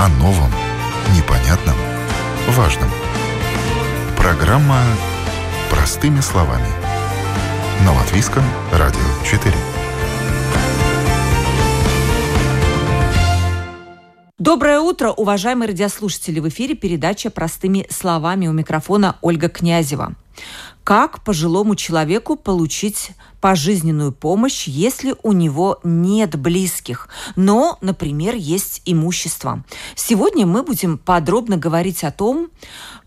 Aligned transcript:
О 0.00 0.08
новом, 0.08 0.50
непонятном, 1.14 1.76
важном. 2.48 2.88
Программа 4.16 4.80
«Простыми 5.70 6.20
словами». 6.20 6.68
На 7.84 7.92
Латвийском 7.92 8.42
радио 8.72 8.98
4. 9.26 9.54
Доброе 14.38 14.80
утро, 14.80 15.10
уважаемые 15.10 15.68
радиослушатели! 15.68 16.40
В 16.40 16.48
эфире 16.48 16.74
передача 16.74 17.28
«Простыми 17.28 17.86
словами» 17.90 18.46
у 18.46 18.52
микрофона 18.52 19.16
Ольга 19.20 19.50
Князева. 19.50 20.14
Как 20.90 21.22
пожилому 21.22 21.76
человеку 21.76 22.34
получить 22.34 23.12
пожизненную 23.40 24.10
помощь, 24.10 24.66
если 24.66 25.14
у 25.22 25.30
него 25.30 25.78
нет 25.84 26.34
близких, 26.34 27.08
но, 27.36 27.78
например, 27.80 28.34
есть 28.34 28.82
имущество? 28.86 29.62
Сегодня 29.94 30.46
мы 30.46 30.64
будем 30.64 30.98
подробно 30.98 31.56
говорить 31.56 32.02
о 32.02 32.10
том, 32.10 32.48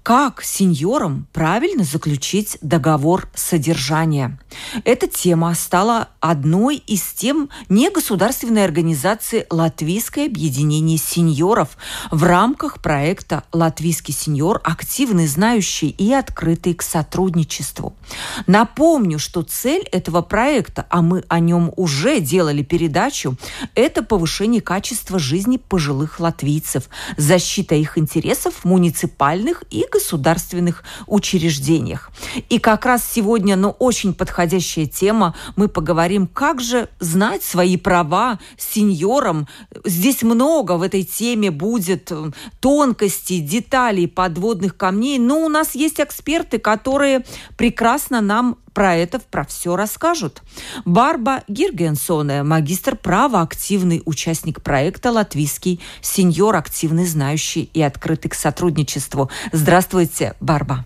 как 0.04 0.44
сеньорам 0.44 1.28
правильно 1.32 1.86
заключить 1.86 2.58
договор 2.62 3.30
содержания? 3.34 4.38
Эта 4.84 5.08
тема 5.08 5.56
стала 5.56 6.10
одной 6.20 6.76
из 6.76 7.02
тем 7.14 7.50
негосударственной 7.70 8.66
организации 8.66 9.48
«Латвийское 9.50 10.26
объединение 10.26 10.98
сеньоров» 10.98 11.78
в 12.12 12.24
рамках 12.24 12.82
проекта 12.82 13.44
«Латвийский 13.54 14.14
сеньор. 14.14 14.60
Активный, 14.66 15.26
знающий 15.26 15.90
и 15.90 16.12
открытый 16.12 16.74
к 16.74 16.82
сотрудничеству». 16.82 17.96
Напомню, 18.46 19.20
что 19.20 19.42
цель 19.42 19.84
этого 19.84 20.22
проекта, 20.22 20.86
а 20.90 21.02
мы 21.02 21.24
о 21.30 21.40
нем 21.40 21.72
уже 21.78 22.20
делали 22.20 22.62
передачу, 22.62 23.38
это 23.74 24.04
повышение 24.04 24.62
качества 24.62 25.18
жизни 25.18 25.56
пожилых 25.56 26.20
латвийцев, 26.20 26.90
защита 27.16 27.76
их 27.76 27.98
интересов 27.98 28.54
в 28.56 28.66
муниципальных 28.66 29.64
и 29.72 29.86
государственных 29.94 30.84
учреждениях. 31.08 32.12
И 32.50 32.60
как 32.60 32.86
раз 32.86 33.04
сегодня, 33.10 33.56
ну, 33.56 33.70
очень 33.80 34.14
подходящая 34.14 34.88
тема, 34.88 35.36
мы 35.56 35.68
поговорим, 35.68 36.28
как 36.28 36.62
же 36.62 36.90
знать 37.00 37.44
свои 37.44 37.78
права 37.78 38.40
сеньорам. 38.58 39.48
Здесь 39.86 40.24
много 40.24 40.74
в 40.74 40.82
этой 40.82 41.04
теме 41.04 41.52
будет 41.52 42.12
э, 42.12 42.32
тонкостей, 42.60 43.40
деталей, 43.40 44.08
подводных 44.08 44.76
камней, 44.76 45.20
но 45.20 45.46
у 45.46 45.50
нас 45.50 45.76
есть 45.76 46.00
эксперты, 46.00 46.58
которые 46.58 47.26
прекрасно 47.58 48.22
нам 48.22 48.58
про 48.74 48.96
это, 48.96 49.20
про 49.20 49.44
все 49.46 49.76
расскажут. 49.76 50.42
Барба 50.86 51.44
Гиргенсоне, 51.48 52.44
магистр 52.44 52.96
права, 52.96 53.42
активный 53.42 54.02
участник 54.06 54.62
проекта 54.62 55.12
«Латвийский 55.12 55.80
сеньор», 56.02 56.56
активный, 56.56 57.06
знающий 57.06 57.70
и 57.74 57.82
открытый 57.82 58.32
к 58.32 58.36
сотрудничеству. 58.36 59.30
Здравствуйте, 59.52 60.36
Барба. 60.40 60.86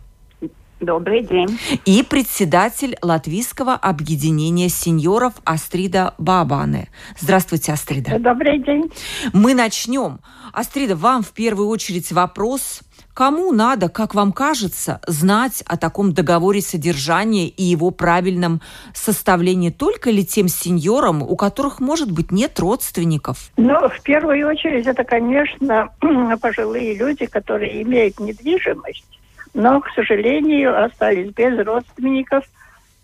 Добрый 0.79 1.23
день. 1.23 1.59
И 1.85 2.03
председатель 2.03 2.95
Латвийского 3.01 3.73
объединения 3.73 4.69
сеньоров 4.69 5.33
Астрида 5.43 6.13
Бабаны. 6.19 6.89
Здравствуйте, 7.19 7.73
Астрида. 7.73 8.19
Добрый 8.19 8.61
день. 8.63 8.91
Мы 9.33 9.55
начнем. 9.55 10.19
Астрида, 10.53 10.95
вам 10.95 11.23
в 11.23 11.31
первую 11.31 11.69
очередь 11.69 12.11
вопрос 12.11 12.81
Кому 13.17 13.51
надо, 13.51 13.89
как 13.89 14.13
вам 14.13 14.31
кажется, 14.31 15.01
знать 15.07 15.63
о 15.65 15.75
таком 15.75 16.13
договоре 16.13 16.61
содержания 16.61 17.47
и 17.47 17.63
его 17.63 17.89
правильном 17.89 18.61
составлении 18.93 19.71
только 19.71 20.11
ли 20.11 20.23
тем 20.23 20.47
сеньорам, 20.47 21.23
у 21.23 21.35
которых, 21.35 21.79
может 21.79 22.11
быть, 22.11 22.31
нет 22.31 22.59
родственников? 22.59 23.49
Ну, 23.57 23.89
в 23.89 24.03
первую 24.03 24.47
очередь, 24.47 24.85
это, 24.85 25.03
конечно, 25.03 25.89
пожилые 26.41 26.93
люди, 26.93 27.25
которые 27.25 27.81
имеют 27.81 28.19
недвижимость, 28.19 29.19
но, 29.55 29.81
к 29.81 29.89
сожалению, 29.95 30.85
остались 30.85 31.33
без 31.33 31.57
родственников, 31.65 32.45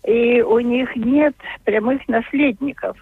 и 0.06 0.42
у 0.42 0.60
них 0.60 0.94
нет 0.94 1.34
прямых 1.64 2.06
наследников. 2.06 2.96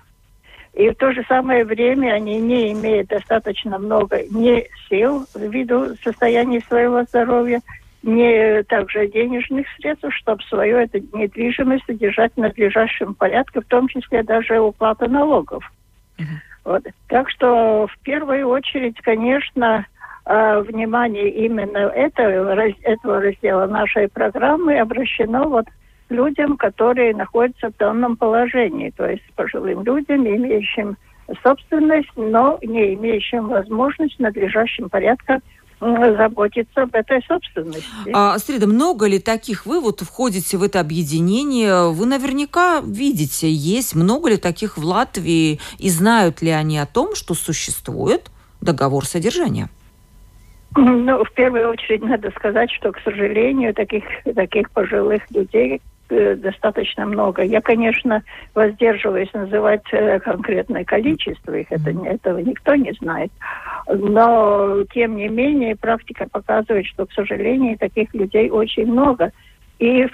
И 0.75 0.89
в 0.89 0.95
то 0.95 1.13
же 1.13 1.23
самое 1.29 1.65
время 1.65 2.13
они 2.13 2.39
не 2.39 2.73
имеют 2.73 3.09
достаточно 3.09 3.79
много 3.79 4.23
ни 4.31 4.67
сил 4.89 5.27
ввиду 5.35 5.95
состояния 6.03 6.61
своего 6.61 7.03
здоровья, 7.03 7.61
ни 8.03 8.63
также 8.63 9.07
денежных 9.07 9.67
средств, 9.77 10.07
чтобы 10.11 10.43
свою 10.45 10.79
эту 10.79 10.99
недвижимость 11.13 11.85
содержать 11.87 12.33
в 12.35 12.41
надлежащем 12.41 13.15
порядке, 13.15 13.61
в 13.61 13.67
том 13.67 13.87
числе 13.89 14.23
даже 14.23 14.59
уплата 14.61 15.09
налогов. 15.09 15.71
Uh-huh. 16.19 16.25
Вот. 16.65 16.83
Так 17.09 17.31
что 17.31 17.87
в 17.87 17.99
первую 18.03 18.49
очередь, 18.49 18.97
конечно, 19.03 19.87
а, 20.25 20.61
внимание 20.61 21.29
именно 21.31 21.79
этого, 21.79 22.55
этого 22.83 23.21
раздела 23.21 23.67
нашей 23.67 24.09
программы 24.09 24.79
обращено 24.79 25.49
вот 25.49 25.67
людям, 26.13 26.57
которые 26.57 27.15
находятся 27.15 27.71
в 27.71 27.77
данном 27.77 28.17
положении, 28.17 28.91
то 28.91 29.07
есть 29.07 29.25
пожилым 29.35 29.83
людям, 29.83 30.27
имеющим 30.27 30.97
собственность, 31.43 32.11
но 32.17 32.59
не 32.63 32.95
имеющим 32.95 33.49
возможность 33.49 34.17
в 34.17 34.21
надлежащем 34.21 34.89
порядке 34.89 35.41
заботиться 35.81 36.83
об 36.83 36.95
этой 36.95 37.21
собственности. 37.27 37.85
А, 38.15 38.39
Среда, 38.39 38.69
много 38.69 39.09
ли 39.09 39.19
таких? 39.19 39.67
Вы 39.67 39.81
вот 39.81 40.01
входите 40.01 40.57
в 40.57 40.63
это 40.63 40.79
объединение, 40.79 41.91
вы 41.91 42.07
наверняка 42.07 42.81
видите, 42.87 43.51
есть 43.51 43.97
много 43.97 44.31
ли 44.31 44.37
таких 44.37 44.79
в 44.79 44.85
Латвии, 44.85 45.59
и 45.79 45.91
знают 45.91 46.41
ли 46.41 46.51
они 46.51 46.79
о 46.79 46.87
том, 46.87 47.17
что 47.17 47.35
существует 47.35 48.31
договор 48.61 49.05
содержания? 49.07 49.69
Ну, 50.77 51.25
в 51.25 51.33
первую 51.33 51.69
очередь 51.71 52.03
надо 52.03 52.31
сказать, 52.31 52.71
что, 52.71 52.93
к 52.93 53.01
сожалению, 53.01 53.75
таких, 53.75 54.05
таких 54.35 54.71
пожилых 54.71 55.23
людей, 55.31 55.83
достаточно 56.37 57.07
много. 57.07 57.43
Я, 57.43 57.61
конечно, 57.61 58.23
воздерживаюсь 58.55 59.33
называть 59.33 59.83
э, 59.93 60.21
конкретное 60.21 60.85
количество 60.85 61.55
их, 61.55 61.71
это, 61.71 61.91
этого 61.91 62.39
никто 62.39 62.75
не 62.75 62.93
знает. 62.93 63.31
Но, 63.89 64.85
тем 64.93 65.17
не 65.17 65.29
менее, 65.29 65.77
практика 65.77 66.27
показывает, 66.31 66.87
что, 66.87 67.07
к 67.07 67.13
сожалению, 67.13 67.79
таких 67.79 68.13
людей 68.15 68.51
очень 68.51 68.87
много. 68.87 69.33
И 69.79 70.07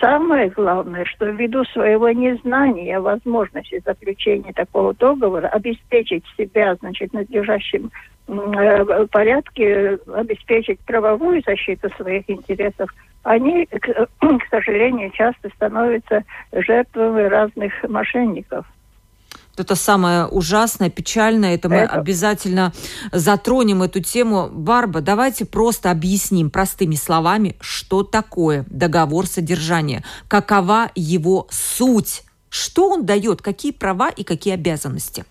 самое 0.00 0.50
главное, 0.50 1.04
что 1.04 1.26
ввиду 1.26 1.64
своего 1.64 2.10
незнания 2.10 3.00
возможности 3.00 3.82
заключения 3.84 4.52
такого 4.52 4.94
договора 4.94 5.46
обеспечить 5.48 6.24
себя, 6.36 6.74
значит, 6.76 7.12
надлежащим 7.12 7.90
э, 8.28 9.06
порядке, 9.10 9.98
обеспечить 10.12 10.80
правовую 10.80 11.42
защиту 11.46 11.88
своих 11.96 12.28
интересов– 12.28 12.90
они, 13.22 13.66
к, 13.66 14.08
к 14.20 14.48
сожалению, 14.50 15.10
часто 15.12 15.50
становятся 15.56 16.24
жертвами 16.52 17.22
разных 17.22 17.72
мошенников. 17.88 18.66
Это 19.58 19.74
самое 19.74 20.26
ужасное, 20.26 20.88
печальное. 20.88 21.54
Это 21.54 21.68
мы 21.68 21.76
это... 21.76 21.96
обязательно 21.96 22.72
затронем 23.12 23.82
эту 23.82 24.00
тему. 24.00 24.48
Барба, 24.50 25.02
давайте 25.02 25.44
просто 25.44 25.90
объясним 25.90 26.50
простыми 26.50 26.94
словами, 26.94 27.56
что 27.60 28.02
такое 28.02 28.64
договор 28.70 29.26
содержания, 29.26 30.02
какова 30.28 30.90
его 30.94 31.46
суть, 31.50 32.22
что 32.48 32.88
он 32.90 33.04
дает, 33.04 33.42
какие 33.42 33.72
права 33.72 34.08
и 34.08 34.24
какие 34.24 34.54
обязанности. 34.54 35.24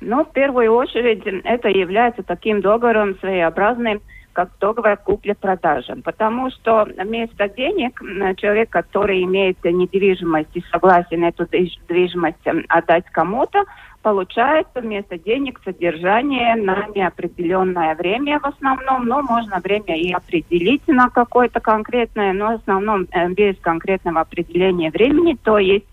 Ну, 0.00 0.24
в 0.24 0.32
первую 0.32 0.72
очередь, 0.72 1.22
это 1.44 1.68
является 1.68 2.22
таким 2.22 2.62
договором 2.62 3.18
своеобразным, 3.20 4.00
как 4.32 4.50
договор 4.60 4.96
купли-продажи. 4.96 5.96
Потому 6.04 6.50
что 6.50 6.88
вместо 6.96 7.48
денег 7.48 8.00
человек, 8.36 8.70
который 8.70 9.22
имеет 9.24 9.62
недвижимость 9.64 10.54
и 10.54 10.64
согласен 10.70 11.24
эту 11.24 11.44
недвижимость 11.52 12.38
отдать 12.68 13.04
кому-то, 13.12 13.64
получает 14.02 14.66
вместо 14.74 15.18
денег 15.18 15.60
содержание 15.64 16.56
на 16.56 16.86
неопределенное 16.94 17.94
время 17.94 18.40
в 18.40 18.46
основном, 18.46 19.06
но 19.06 19.22
можно 19.22 19.60
время 19.60 19.96
и 19.96 20.12
определить 20.12 20.86
на 20.88 21.10
какое-то 21.10 21.60
конкретное, 21.60 22.32
но 22.32 22.52
в 22.52 22.60
основном 22.60 23.06
э, 23.12 23.28
без 23.28 23.56
конкретного 23.60 24.20
определения 24.20 24.90
времени, 24.90 25.36
то 25.42 25.58
есть 25.58 25.84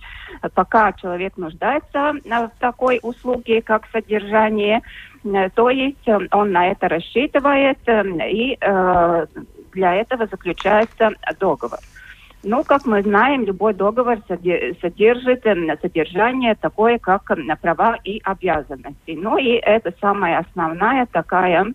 пока 0.54 0.94
человек 0.94 1.36
нуждается 1.38 2.14
в 2.24 2.52
такой 2.60 3.00
услуге, 3.02 3.62
как 3.62 3.88
содержание, 3.92 4.82
Э, 4.82 5.17
то 5.56 5.70
есть 5.70 6.08
э, 6.08 6.20
он 6.32 6.52
на 6.52 6.72
это 6.72 6.88
рассчитывает, 6.88 7.80
э, 7.86 8.04
и 8.30 8.58
для 9.74 9.96
этого 9.96 10.28
заключается 10.28 11.12
договор. 11.40 11.80
Ну, 12.44 12.64
как 12.64 12.86
мы 12.86 13.02
знаем, 13.02 13.44
любой 13.44 13.74
договор 13.74 14.20
содержит 14.30 15.44
содержание 15.82 16.56
такое, 16.56 16.98
как 16.98 17.32
права 17.62 17.98
и 18.04 18.22
обязанности. 18.24 19.18
Ну 19.18 19.38
и 19.38 19.54
это 19.54 19.94
самая 20.00 20.40
основная 20.40 21.06
такая 21.08 21.74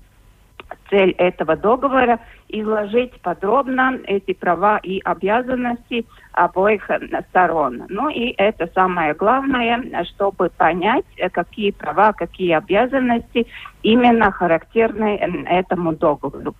цель 0.90 1.10
этого 1.12 1.56
договора 1.56 2.20
изложить 2.52 3.20
подробно 3.22 3.98
эти 4.04 4.34
права 4.34 4.78
и 4.78 5.00
обязанности 5.00 6.06
обоих 6.32 6.88
сторон. 7.30 7.84
Ну 7.88 8.08
и 8.08 8.34
это 8.36 8.70
самое 8.74 9.14
главное, 9.14 10.04
чтобы 10.04 10.50
понять, 10.50 11.04
какие 11.32 11.70
права, 11.72 12.12
какие 12.12 12.52
обязанности 12.52 13.46
именно 13.82 14.30
характерны 14.30 15.16
этому 15.48 15.92
договору. 15.94 16.54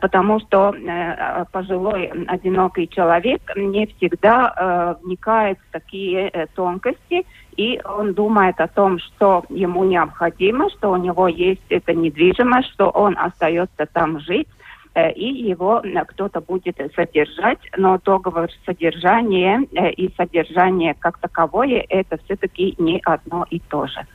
Потому 0.00 0.38
что 0.40 0.74
э, 0.74 1.44
пожилой 1.50 2.06
одинокий 2.28 2.88
человек 2.88 3.40
не 3.56 3.86
всегда 3.86 4.54
э, 4.54 5.04
вникает 5.04 5.58
в 5.58 5.72
такие 5.72 6.28
э, 6.28 6.46
тонкости, 6.54 7.26
и 7.56 7.80
он 7.84 8.14
думает 8.14 8.60
о 8.60 8.68
том, 8.68 8.98
что 9.00 9.44
ему 9.48 9.84
необходимо, 9.84 10.70
что 10.70 10.92
у 10.92 10.96
него 10.96 11.26
есть 11.26 11.64
эта 11.68 11.94
недвижимость, 11.94 12.70
что 12.70 12.90
он 12.90 13.18
остается 13.18 13.86
там 13.92 14.20
жить, 14.20 14.46
э, 14.48 14.61
и 14.94 15.26
его 15.26 15.82
кто-то 16.08 16.40
будет 16.40 16.78
содержать, 16.94 17.58
но 17.76 17.98
договор 17.98 18.50
содержания 18.66 19.66
э, 19.72 19.90
и 19.92 20.12
содержание 20.16 20.94
как 20.94 21.18
таковое 21.18 21.84
это 21.88 22.18
все-таки 22.24 22.74
не 22.78 23.00
одно 23.04 23.46
и 23.50 23.58
то 23.58 23.86
же. 23.86 24.06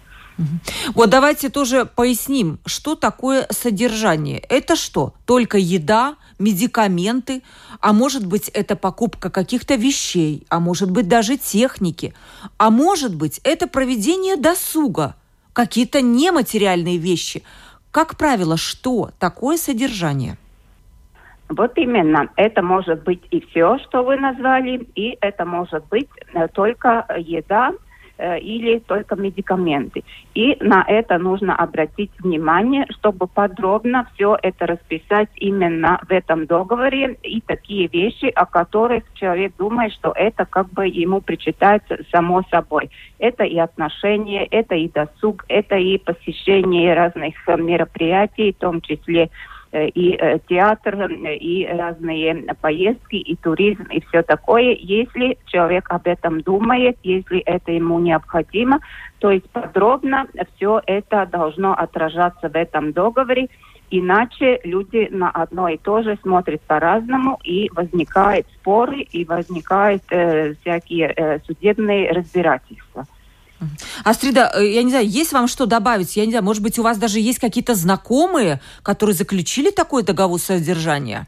Вот 0.93 1.09
давайте 1.09 1.49
тоже 1.49 1.85
поясним, 1.85 2.59
что 2.65 2.95
такое 2.95 3.47
содержание. 3.49 4.39
Это 4.49 4.75
что? 4.75 5.13
Только 5.25 5.57
еда, 5.57 6.15
медикаменты, 6.37 7.41
а 7.79 7.91
может 7.91 8.25
быть 8.25 8.49
это 8.49 8.75
покупка 8.75 9.31
каких-то 9.31 9.75
вещей, 9.75 10.45
а 10.49 10.59
может 10.59 10.91
быть 10.91 11.07
даже 11.07 11.37
техники, 11.37 12.13
а 12.57 12.69
может 12.69 13.15
быть 13.15 13.41
это 13.43 13.67
проведение 13.67 14.35
досуга, 14.35 15.15
какие-то 15.53 16.01
нематериальные 16.01 16.97
вещи. 16.97 17.41
Как 17.89 18.15
правило, 18.15 18.57
что 18.57 19.09
такое 19.17 19.57
содержание? 19.57 20.37
Вот 21.49 21.77
именно, 21.77 22.29
это 22.35 22.61
может 22.61 23.03
быть 23.03 23.21
и 23.31 23.41
все, 23.41 23.77
что 23.79 24.03
вы 24.03 24.17
назвали, 24.17 24.87
и 24.95 25.17
это 25.21 25.45
может 25.45 25.87
быть 25.87 26.09
э, 26.33 26.47
только 26.49 27.05
еда, 27.17 27.71
Э, 28.19 28.39
или 28.39 28.79
только 28.79 29.15
медикаменты. 29.15 30.03
И 30.33 30.57
на 30.59 30.83
это 30.87 31.19
нужно 31.19 31.55
обратить 31.55 32.09
внимание, 32.19 32.87
чтобы 32.89 33.27
подробно 33.27 34.07
все 34.13 34.35
это 34.41 34.65
расписать 34.65 35.29
именно 35.35 35.99
в 36.09 36.11
этом 36.11 36.47
договоре 36.47 37.15
и 37.21 37.41
такие 37.41 37.87
вещи, 37.87 38.25
о 38.33 38.47
которых 38.47 39.03
человек 39.13 39.53
думает, 39.57 39.93
что 39.93 40.13
это 40.15 40.45
как 40.45 40.67
бы 40.71 40.87
ему 40.87 41.21
причитается 41.21 41.99
само 42.11 42.41
собой. 42.49 42.89
Это 43.19 43.43
и 43.43 43.59
отношения, 43.59 44.45
это 44.45 44.73
и 44.73 44.89
досуг, 44.89 45.45
это 45.47 45.75
и 45.75 45.99
посещение 45.99 46.95
разных 46.95 47.35
мероприятий, 47.47 48.51
в 48.51 48.57
том 48.57 48.81
числе 48.81 49.25
Э, 49.25 49.29
и 49.71 50.17
э, 50.19 50.39
театр, 50.47 50.95
э, 50.95 51.35
и 51.35 51.67
разные 51.67 52.55
поездки, 52.61 53.15
и 53.15 53.35
туризм, 53.35 53.83
и 53.83 54.01
все 54.07 54.23
такое. 54.23 54.75
Если 54.79 55.37
человек 55.45 55.85
об 55.89 56.07
этом 56.07 56.41
думает, 56.41 56.97
если 57.03 57.39
это 57.39 57.71
ему 57.71 57.99
необходимо, 57.99 58.79
то 59.19 59.31
есть 59.31 59.49
подробно 59.49 60.27
все 60.55 60.81
это 60.85 61.25
должно 61.25 61.73
отражаться 61.73 62.49
в 62.49 62.55
этом 62.55 62.93
договоре, 62.93 63.49
Иначе 63.89 64.59
люди 64.65 65.07
на 65.11 65.29
одно 65.29 65.69
и 65.69 65.77
то 65.77 66.01
же 66.03 66.17
смотрят 66.21 66.61
по-разному, 66.63 67.39
и 67.43 67.69
возникают 67.73 68.45
споры, 68.59 68.99
и 68.99 69.23
возникают 69.23 70.03
э, 70.09 70.55
всякие 70.55 71.13
э, 71.15 71.39
судебные 71.45 72.11
разбирательства. 72.11 73.05
Астрида, 74.03 74.51
э, 74.55 74.65
я 74.65 74.83
не 74.83 74.89
знаю, 74.89 75.07
есть 75.07 75.33
вам 75.33 75.47
что 75.47 75.65
добавить? 75.65 76.15
Я 76.15 76.25
не 76.25 76.31
знаю, 76.31 76.43
может 76.43 76.63
быть, 76.63 76.77
у 76.79 76.83
вас 76.83 76.97
даже 76.97 77.19
есть 77.19 77.39
какие-то 77.39 77.75
знакомые, 77.75 78.59
которые 78.83 79.15
заключили 79.15 79.71
такой 79.71 80.03
договор 80.03 80.39
содержания? 80.39 81.27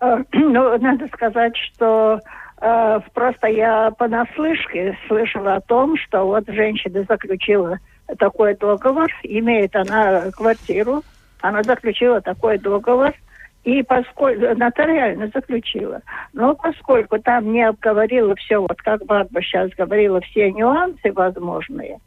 Э, 0.00 0.22
ну, 0.32 0.78
надо 0.78 1.08
сказать, 1.08 1.56
что 1.56 2.20
э, 2.60 3.00
просто 3.14 3.48
я 3.48 3.90
понаслышке 3.92 4.96
слышала 5.08 5.56
о 5.56 5.60
том, 5.60 5.96
что 5.98 6.26
вот 6.26 6.44
женщина 6.48 7.04
заключила 7.08 7.78
такой 8.18 8.54
договор, 8.54 9.10
имеет 9.22 9.74
она 9.76 10.30
квартиру, 10.32 11.02
она 11.40 11.62
заключила 11.62 12.20
такой 12.20 12.58
договор– 12.58 13.12
и 13.64 13.82
поскольку 13.82 14.56
нотариально 14.56 15.30
заключила. 15.32 16.00
Но 16.32 16.54
поскольку 16.54 17.18
там 17.18 17.52
не 17.52 17.62
обговорила 17.62 18.34
все, 18.36 18.58
вот 18.58 18.80
как 18.82 19.04
Барба 19.04 19.40
сейчас 19.42 19.70
говорила, 19.70 20.20
все 20.20 20.50
нюансы 20.50 21.12
возможные, 21.12 21.98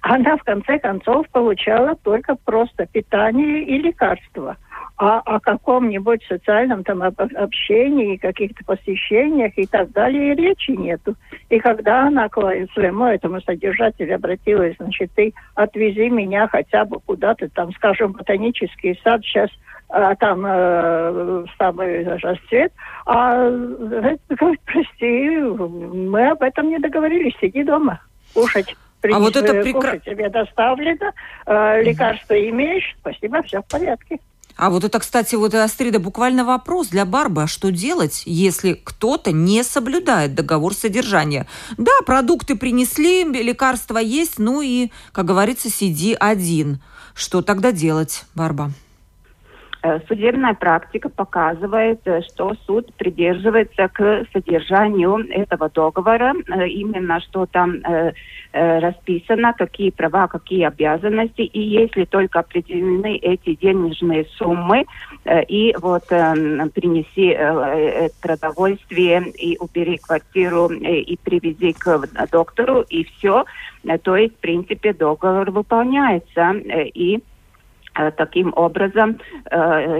она 0.00 0.36
в 0.36 0.44
конце 0.44 0.78
концов 0.78 1.28
получала 1.30 1.96
только 1.96 2.36
просто 2.36 2.86
питание 2.86 3.64
и 3.64 3.78
лекарства. 3.78 4.56
А 4.96 5.20
о 5.20 5.38
каком-нибудь 5.38 6.24
социальном 6.24 6.82
там 6.82 7.02
общении, 7.02 8.16
каких-то 8.16 8.64
посещениях 8.64 9.52
и 9.56 9.64
так 9.64 9.92
далее 9.92 10.34
речи 10.34 10.72
нету. 10.72 11.14
И 11.50 11.60
когда 11.60 12.08
она 12.08 12.28
к 12.28 12.40
своему 12.74 13.04
этому 13.04 13.40
содержателю 13.42 14.16
обратилась, 14.16 14.74
значит, 14.80 15.12
ты 15.14 15.34
отвези 15.54 16.10
меня 16.10 16.48
хотя 16.48 16.84
бы 16.84 16.98
куда-то, 16.98 17.48
там, 17.50 17.72
скажем, 17.74 18.12
ботанический 18.12 18.98
сад, 19.04 19.22
сейчас 19.22 19.50
а 19.88 20.14
там 20.16 20.44
э, 20.46 21.44
самый 21.56 22.04
расцвет. 22.18 22.72
А 23.06 23.48
говорит, 23.50 24.60
прости, 24.64 25.38
мы 25.38 26.30
об 26.30 26.42
этом 26.42 26.68
не 26.68 26.78
договорились, 26.78 27.34
сиди 27.40 27.64
дома, 27.64 28.00
кушать. 28.34 28.76
Принес, 29.00 29.16
а 29.16 29.20
вот 29.20 29.36
это 29.36 29.62
прекрасно. 29.62 30.00
тебе 30.00 30.28
доставлено, 30.28 31.12
э, 31.46 31.82
лекарства 31.82 32.34
имеешь, 32.34 32.96
спасибо, 33.00 33.42
все 33.42 33.62
в 33.62 33.66
порядке. 33.66 34.18
А 34.56 34.70
вот 34.70 34.82
это, 34.82 34.98
кстати, 34.98 35.36
вот 35.36 35.54
Астрида, 35.54 36.00
буквально 36.00 36.44
вопрос 36.44 36.88
для 36.88 37.04
Барбы. 37.04 37.44
А 37.44 37.46
что 37.46 37.70
делать, 37.70 38.24
если 38.26 38.72
кто-то 38.72 39.30
не 39.30 39.62
соблюдает 39.62 40.34
договор 40.34 40.74
содержания? 40.74 41.46
Да, 41.76 41.92
продукты 42.04 42.56
принесли, 42.56 43.22
лекарства 43.22 43.98
есть, 43.98 44.40
ну 44.40 44.60
и, 44.60 44.90
как 45.12 45.26
говорится, 45.26 45.70
сиди 45.70 46.16
один. 46.18 46.80
Что 47.14 47.40
тогда 47.40 47.70
делать, 47.70 48.24
Барба? 48.34 48.72
Э, 49.80 50.00
судебная 50.08 50.54
практика 50.54 51.08
показывает, 51.08 52.00
э, 52.04 52.22
что 52.22 52.54
суд 52.66 52.92
придерживается 52.94 53.88
к 53.88 54.24
содержанию 54.32 55.24
этого 55.30 55.68
договора, 55.68 56.34
э, 56.34 56.68
именно 56.68 57.20
что 57.20 57.46
там 57.46 57.82
расписано, 58.52 59.52
какие 59.52 59.90
права, 59.90 60.26
какие 60.26 60.64
обязанности, 60.64 61.42
и 61.42 61.60
если 61.60 62.04
только 62.04 62.40
определены 62.40 63.16
эти 63.16 63.54
денежные 63.54 64.24
суммы, 64.36 64.86
и 65.48 65.74
вот 65.78 66.06
принеси 66.08 67.36
продовольствие, 68.22 69.30
и 69.32 69.58
убери 69.58 69.98
квартиру, 69.98 70.68
и 70.70 71.16
привези 71.22 71.74
к 71.74 72.00
доктору, 72.32 72.80
и 72.88 73.04
все, 73.04 73.44
то 74.02 74.16
есть, 74.16 74.34
в 74.34 74.38
принципе, 74.38 74.94
договор 74.94 75.50
выполняется, 75.50 76.52
и 76.52 77.22
таким 78.16 78.52
образом 78.56 79.18
э, 79.50 79.56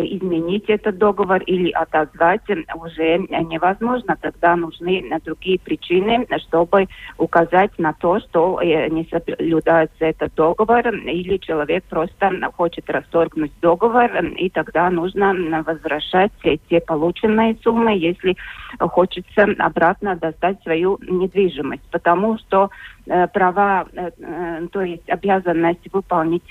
изменить 0.06 0.64
этот 0.68 0.98
договор 0.98 1.42
или 1.42 1.70
отозвать 1.70 2.42
уже 2.74 3.18
невозможно. 3.18 4.16
Тогда 4.20 4.56
нужны 4.56 5.04
другие 5.24 5.58
причины, 5.58 6.26
чтобы 6.48 6.88
указать 7.16 7.72
на 7.78 7.92
то, 7.94 8.20
что 8.20 8.60
э, 8.60 8.88
не 8.88 9.04
соблюдается 9.10 10.06
этот 10.06 10.34
договор, 10.34 10.88
или 10.88 11.36
человек 11.38 11.84
просто 11.84 12.30
хочет 12.56 12.88
расторгнуть 12.90 13.52
договор, 13.60 14.10
и 14.36 14.48
тогда 14.50 14.90
нужно 14.90 15.34
возвращать 15.62 16.32
те 16.42 16.80
полученные 16.80 17.56
суммы, 17.62 17.96
если 17.98 18.36
хочется 18.78 19.46
обратно 19.58 20.16
достать 20.16 20.62
свою 20.62 20.98
недвижимость. 21.02 21.82
Потому 21.90 22.38
что 22.38 22.70
Э, 23.10 23.26
права, 23.26 23.86
э, 23.94 24.10
э, 24.18 24.66
то 24.70 24.82
есть 24.82 25.08
обязанность 25.08 25.80
выполнить 25.92 26.46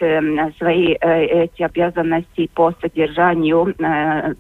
свои 0.58 0.96
эти 1.46 1.64
обязанности 1.64 2.50
по 2.54 2.74
содержанию 2.82 3.74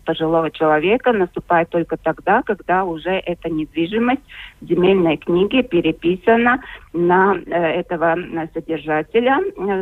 пожилого 0.05 0.51
человека 0.51 1.13
наступает 1.13 1.69
только 1.69 1.97
тогда, 1.97 2.41
когда 2.43 2.83
уже 2.83 3.11
эта 3.11 3.49
недвижимость 3.49 4.21
в 4.61 4.65
земельной 4.65 5.17
книге 5.17 5.63
переписана 5.63 6.61
на 6.93 7.37
этого 7.47 8.17
содержателя, 8.53 9.39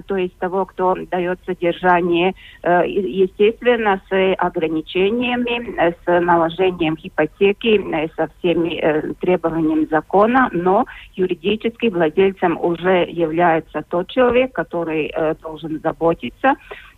то 0.07 0.17
есть 0.17 0.37
того, 0.37 0.65
кто 0.65 0.95
дает 1.09 1.39
содержание, 1.45 2.33
естественно, 2.63 4.01
с 4.09 4.35
ограничениями, 4.37 5.75
с 5.79 6.21
наложением 6.21 6.97
ипотеки, 7.01 7.81
со 8.15 8.29
всеми 8.39 9.13
требованиями 9.21 9.87
закона, 9.89 10.49
но 10.51 10.85
юридически 11.13 11.87
владельцем 11.87 12.57
уже 12.59 13.05
является 13.09 13.83
тот 13.89 14.09
человек, 14.09 14.53
который 14.53 15.11
э, 15.13 15.35
должен 15.41 15.79
заботиться 15.79 16.55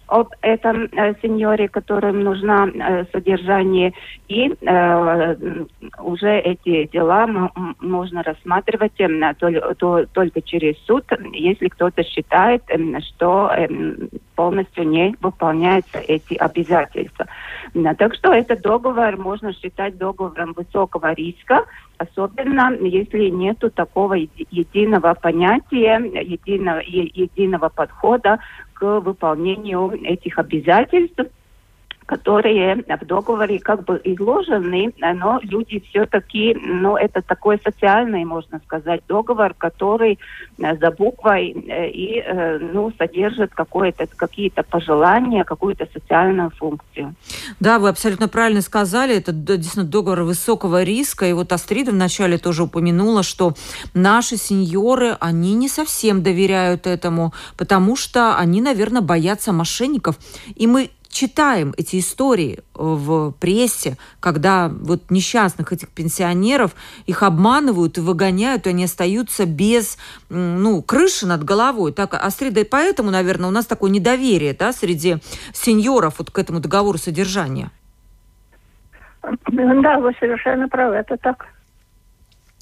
об 0.08 0.30
этом 0.42 0.86
э, 0.86 1.14
сеньоре, 1.22 1.68
которым 1.68 2.24
нужно 2.24 2.70
э, 2.74 3.06
содержание, 3.12 3.94
и 4.28 4.54
э, 4.62 5.36
уже 6.00 6.40
эти 6.40 6.86
дела 6.88 7.28
можно 7.80 8.24
рассматривать 8.24 9.00
э, 9.00 9.34
то, 9.38 9.76
то, 9.76 10.06
только 10.06 10.42
через 10.42 10.78
суд, 10.86 11.04
если 11.34 11.68
кто-то 11.68 12.04
считает, 12.04 12.64
э, 12.70 13.00
что 13.02 13.52
э, 13.54 13.68
полностью 14.36 14.88
не 14.88 15.16
выполняются 15.20 16.00
эти 16.00 16.36
обязательства. 16.36 17.26
Так 17.98 18.16
что 18.16 18.32
этот 18.32 18.62
договор 18.62 19.18
можно 19.18 19.54
считать 19.54 19.98
договором 19.98 20.54
высокого 20.54 21.14
риска, 21.14 21.66
особенно 21.98 22.75
если 22.80 23.30
нет 23.30 23.63
такого 23.75 24.13
единого 24.13 25.13
понятия, 25.16 26.00
единого, 26.22 26.80
единого 26.80 27.70
подхода 27.70 28.39
к 28.74 29.00
выполнению 29.00 29.92
этих 30.04 30.38
обязательств 30.38 31.20
которые 32.08 32.86
в 32.88 33.06
договоре 33.06 33.60
как 33.60 33.84
бы 33.84 34.00
изложены, 34.04 34.94
но 34.98 35.40
люди 35.44 35.84
все-таки, 35.90 36.56
ну, 36.56 36.96
это 36.96 37.22
такой 37.22 37.60
социальный, 37.62 38.24
можно 38.24 38.60
сказать, 38.66 39.02
договор, 39.10 39.54
который 39.54 40.18
э, 40.58 40.78
за 40.78 40.92
буквой 40.92 41.52
э, 41.52 41.90
и, 41.90 42.24
э, 42.26 42.60
ну, 42.60 42.94
содержит 42.98 43.54
какое-то, 43.54 44.08
какие-то 44.08 44.64
пожелания, 44.64 45.44
какую-то 45.44 45.86
социальную 45.94 46.50
функцию. 46.52 47.14
Да, 47.60 47.78
вы 47.78 47.90
абсолютно 47.90 48.30
правильно 48.30 48.62
сказали, 48.62 49.18
это 49.18 49.34
действительно 49.34 49.86
договор 49.86 50.22
высокого 50.22 50.84
риска, 50.84 51.26
и 51.26 51.34
вот 51.34 51.52
Астрида 51.52 51.92
вначале 51.92 52.38
тоже 52.38 52.64
упомянула, 52.64 53.22
что 53.22 53.54
наши 53.94 54.38
сеньоры, 54.38 55.18
они 55.20 55.56
не 55.56 55.68
совсем 55.68 56.24
доверяют 56.24 56.88
этому, 56.88 57.34
потому 57.58 57.98
что 57.98 58.38
они, 58.38 58.62
наверное, 58.62 59.02
боятся 59.02 59.52
мошенников, 59.52 60.16
и 60.56 60.68
мы 60.68 60.90
читаем 61.18 61.74
эти 61.78 61.98
истории 61.98 62.60
в 62.76 63.32
прессе, 63.32 63.98
когда 64.20 64.70
вот 64.70 65.10
несчастных 65.10 65.74
этих 65.74 65.90
пенсионеров 65.90 66.76
их 67.08 67.24
обманывают 67.24 67.98
и 67.98 68.02
выгоняют, 68.02 68.68
и 68.68 68.70
они 68.70 68.84
остаются 68.84 69.48
без 69.48 69.98
ну, 70.30 70.84
крыши 70.84 71.26
над 71.26 71.44
головой. 71.44 71.92
Так, 71.92 72.14
Астрида, 72.14 72.60
и 72.60 72.64
поэтому, 72.66 73.10
наверное, 73.10 73.50
у 73.50 73.52
нас 73.52 73.66
такое 73.66 73.90
недоверие 73.90 74.54
да, 74.54 74.72
среди 74.72 75.18
сеньоров 75.54 76.20
вот 76.20 76.30
к 76.30 76.38
этому 76.38 76.60
договору 76.60 77.00
содержания. 77.00 77.72
Да, 79.24 80.00
вы 80.00 80.14
совершенно 80.20 80.70
правы, 80.70 80.96
это 80.98 81.18
так. 81.18 81.48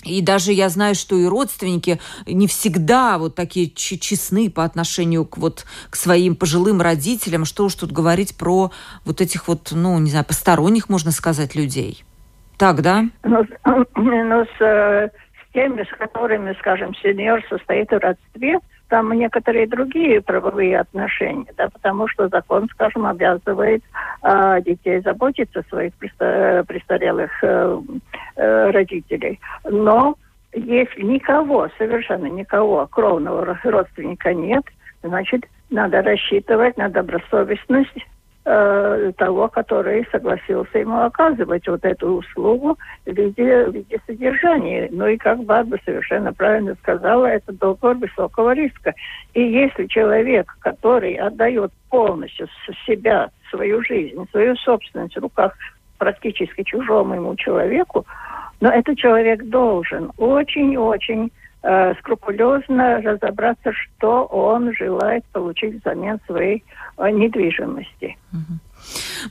И 0.05 0.21
даже 0.21 0.51
я 0.51 0.69
знаю, 0.69 0.95
что 0.95 1.17
и 1.17 1.25
родственники 1.25 1.99
не 2.27 2.47
всегда 2.47 3.17
вот 3.17 3.35
такие 3.35 3.69
честны 3.69 4.49
по 4.49 4.63
отношению 4.63 5.25
к, 5.25 5.37
вот, 5.37 5.65
к 5.89 5.95
своим 5.95 6.35
пожилым 6.35 6.81
родителям. 6.81 7.45
Что 7.45 7.65
уж 7.65 7.75
тут 7.75 7.91
говорить 7.91 8.37
про 8.37 8.71
вот 9.03 9.21
этих 9.21 9.47
вот, 9.47 9.71
ну, 9.71 9.97
не 9.99 10.11
знаю, 10.11 10.25
посторонних, 10.25 10.89
можно 10.89 11.11
сказать, 11.11 11.55
людей. 11.55 12.03
Так, 12.57 12.81
да? 12.81 13.03
Ну, 13.23 13.45
ну 13.95 14.45
с, 14.45 14.61
э, 14.61 15.09
с 15.09 15.53
теми, 15.53 15.83
с 15.83 15.97
которыми, 15.97 16.55
скажем, 16.59 16.93
сеньор 16.95 17.41
состоит 17.49 17.89
в 17.89 17.97
родстве, 17.97 18.59
там 18.95 19.11
некоторые 19.11 19.67
другие 19.67 20.21
правовые 20.21 20.79
отношения, 20.79 21.51
да, 21.57 21.67
потому 21.67 22.07
что 22.07 22.29
закон, 22.29 22.69
скажем, 22.71 23.05
обязывает 23.05 23.83
э, 24.23 24.61
детей 24.65 25.01
заботиться 25.01 25.59
о 25.59 25.63
своих 25.63 25.93
престарелых 25.95 27.29
э, 27.43 27.81
э, 28.37 28.71
родителей. 28.71 29.41
Но 29.69 30.15
если 30.53 31.01
никого, 31.01 31.67
совершенно 31.77 32.27
никого 32.27 32.87
кровного 32.87 33.57
родственника 33.63 34.33
нет, 34.33 34.63
значит, 35.03 35.43
надо 35.69 36.01
рассчитывать 36.01 36.77
на 36.77 36.87
добросовестность 36.87 38.07
э, 38.45 39.11
того, 39.17 39.47
который 39.47 40.07
согласился 40.11 40.79
ему 40.79 41.01
оказывать 41.01 41.67
вот 41.67 41.83
эту 41.83 42.17
услугу 42.17 42.77
в 43.05 43.11
виде, 43.11 43.65
в 43.65 43.73
виде 43.73 43.99
содержания. 44.05 44.87
Ну 44.91 45.07
и 45.07 45.17
как 45.17 45.43
Барба 45.43 45.77
совершенно 45.83 46.31
правильно 46.33 46.75
сказала, 46.75 47.25
это 47.25 47.51
договор 47.51 47.95
высокого 47.97 48.53
риска. 48.53 48.93
И 49.33 49.41
если 49.41 49.87
человек, 49.87 50.55
который 50.59 51.15
отдает 51.15 51.71
полностью 51.89 52.47
себя, 52.85 53.29
свою 53.49 53.83
жизнь, 53.83 54.17
свою 54.31 54.55
собственность 54.57 55.15
в 55.15 55.21
руках 55.21 55.53
практически 55.97 56.63
чужому 56.63 57.15
ему 57.15 57.35
человеку, 57.35 58.05
но 58.61 58.69
этот 58.69 58.97
человек 58.97 59.43
должен 59.45 60.11
очень-очень 60.17 61.31
э, 61.65 61.95
скрупулезно 61.99 63.01
разобраться, 63.01 63.71
что 63.73 64.25
он 64.25 64.73
желает 64.73 65.25
получить 65.25 65.81
взамен 65.81 66.19
своей 66.27 66.63
э, 66.97 67.09
недвижимости. 67.09 68.17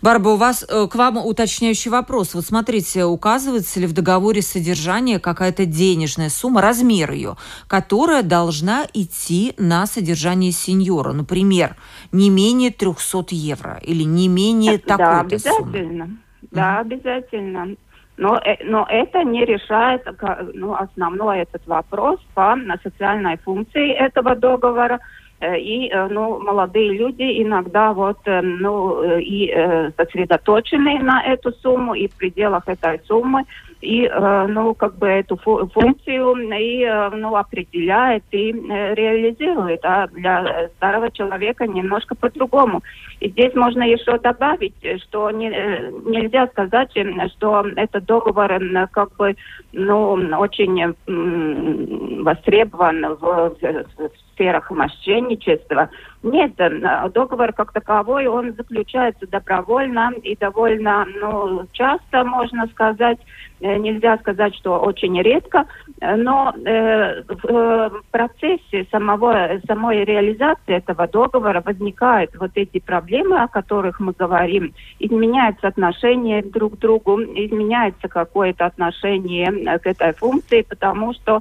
Барба, 0.03 0.31
у 0.31 0.37
вас 0.37 0.67
э, 0.69 0.89
к 0.89 0.95
вам 0.97 1.19
уточняющий 1.19 1.91
вопрос. 1.91 2.35
Вот 2.35 2.45
смотрите, 2.45 3.05
указывается 3.05 3.79
ли 3.79 3.87
в 3.87 3.93
договоре 3.93 4.43
содержания 4.43 5.21
какая-то 5.21 5.65
денежная 5.65 6.29
сумма, 6.29 6.61
размер 6.61 7.13
ее, 7.13 7.37
которая 7.69 8.23
должна 8.23 8.85
идти 8.93 9.55
на 9.57 9.87
содержание 9.87 10.51
сеньора? 10.51 11.13
Например, 11.13 11.77
не 12.11 12.31
менее 12.31 12.71
300 12.71 13.27
евро 13.31 13.79
или 13.83 14.03
не 14.03 14.29
менее 14.29 14.79
такой-то 14.79 14.99
Да, 14.99 15.21
обязательно. 15.21 16.05
Суммы. 16.05 16.19
Да, 16.51 16.79
обязательно. 16.81 17.77
Но, 18.17 18.39
э, 18.45 18.57
но 18.65 18.87
это 18.89 19.25
не 19.25 19.45
решает 19.45 20.07
ну, 20.55 20.75
основной 20.75 21.41
этот 21.41 21.67
вопрос 21.67 22.21
по 22.35 22.57
социальной 22.83 23.37
функции 23.39 23.93
этого 23.93 24.37
договора. 24.37 25.01
Э, 25.41 25.59
и 25.59 25.89
э, 25.89 26.09
ну, 26.09 26.41
молодые 26.41 26.93
люди 26.93 27.43
иногда 27.43 27.93
вот, 27.93 28.19
ну, 28.25 29.19
и 29.19 29.53
сосредоточены 29.97 31.01
на 31.01 31.25
эту 31.25 31.53
сумму, 31.53 31.95
и 31.95 32.07
в 32.07 32.17
пределах 32.17 32.69
этой 32.69 33.01
суммы 33.07 33.45
и, 33.85 34.07
э, 34.07 34.47
ну, 34.49 34.75
как 34.75 34.97
бы 34.97 35.07
эту 35.07 35.37
функцию 35.37 36.37
и, 36.59 36.83
э, 36.83 37.11
ну, 37.11 37.37
определяет 37.37 38.25
и 38.31 38.51
э, 38.51 38.95
реализует. 38.95 39.85
А 39.85 40.07
для 40.09 40.71
старого 40.77 41.11
человека 41.11 41.67
немножко 41.67 42.15
по-другому. 42.15 42.83
И 43.21 43.29
здесь 43.29 43.55
можно 43.55 43.83
еще 43.83 44.19
добавить, 44.19 44.75
что 45.03 45.31
не, 45.31 45.49
нельзя 46.07 46.47
сказать, 46.49 46.93
что 47.37 47.65
этот 47.77 48.07
договор 48.07 48.53
как 48.91 49.15
бы, 49.17 49.37
ну, 49.73 50.13
очень 50.39 50.95
востребован 52.23 53.17
в, 53.17 53.57
в 53.61 54.24
сферах 54.35 54.71
мошенничества. 54.71 55.89
Нет, 56.23 56.55
договор 56.57 57.53
как 57.53 57.73
таковой, 57.73 58.27
он 58.27 58.55
заключается 58.55 59.27
добровольно 59.27 60.13
и 60.23 60.37
довольно 60.37 61.07
ну, 61.21 61.67
часто, 61.73 62.25
можно 62.25 62.67
сказать, 62.69 63.19
Э, 63.65 63.79
нельзя 63.79 64.19
сказать, 64.19 64.55
что 64.57 64.79
очень 64.79 65.21
редко, 65.23 65.67
э, 66.01 66.17
но 66.17 66.53
э, 66.67 67.23
в 67.23 68.03
процессе 68.11 68.87
самого, 68.91 69.59
самой 69.67 70.05
реализации 70.05 70.75
этого 70.75 71.07
договора 71.07 71.63
возникают 71.65 72.33
вот 72.39 72.51
эти 72.57 72.79
проблемы, 72.79 73.41
о 73.41 73.49
которых 73.49 74.01
мы 74.01 74.13
говорим. 74.13 74.75
Изменяется 74.99 75.69
отношение 75.69 76.43
друг 76.43 76.75
к 76.75 76.79
другу, 76.79 77.23
изменяется 77.23 78.09
какое-то 78.09 78.67
отношение 78.67 79.79
к 79.79 79.87
этой 79.87 80.13
функции, 80.13 80.61
потому 80.61 81.15
что 81.15 81.41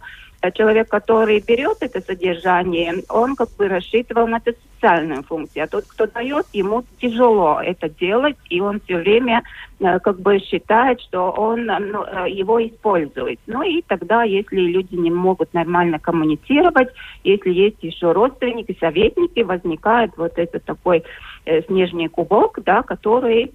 человек, 0.52 0.90
который 0.90 1.40
берет 1.40 1.78
это 1.82 2.02
содержание, 2.02 3.04
он 3.10 3.36
как 3.36 3.50
бы 3.58 3.68
рассчитывал 3.68 4.28
на 4.28 4.38
эту 4.44 4.58
социальную 4.76 5.24
функцию. 5.24 5.64
А 5.64 5.68
тот, 5.68 5.86
кто 5.86 6.08
дает, 6.08 6.46
ему 6.54 6.84
тяжело 7.00 7.62
это 7.62 7.90
делать, 7.90 8.36
и 8.50 8.60
он 8.60 8.82
все 8.82 8.98
время 8.98 9.44
э, 9.80 10.00
как 10.00 10.20
бы 10.20 10.40
считает, 10.40 11.00
что 11.02 11.32
он 11.32 11.66
ну, 11.66 12.04
э, 12.04 12.30
его 12.30 12.66
использует. 12.66 13.40
Ну 13.48 13.64
и 13.64 13.82
тогда, 13.82 14.24
если 14.24 14.60
люди 14.60 14.96
не 14.96 15.12
могут 15.12 15.54
нормально 15.54 16.00
коммуницировать, 16.00 16.90
если 17.24 17.52
есть 17.52 17.82
еще 17.82 18.12
родственники, 18.12 18.76
советники, 18.80 19.40
возникает 19.40 20.12
вот 20.18 20.38
этот 20.38 20.66
такой 20.66 21.04
э, 21.46 21.62
снежный 21.64 22.10
кубок, 22.10 22.60
да, 22.64 22.84
который 22.84 23.54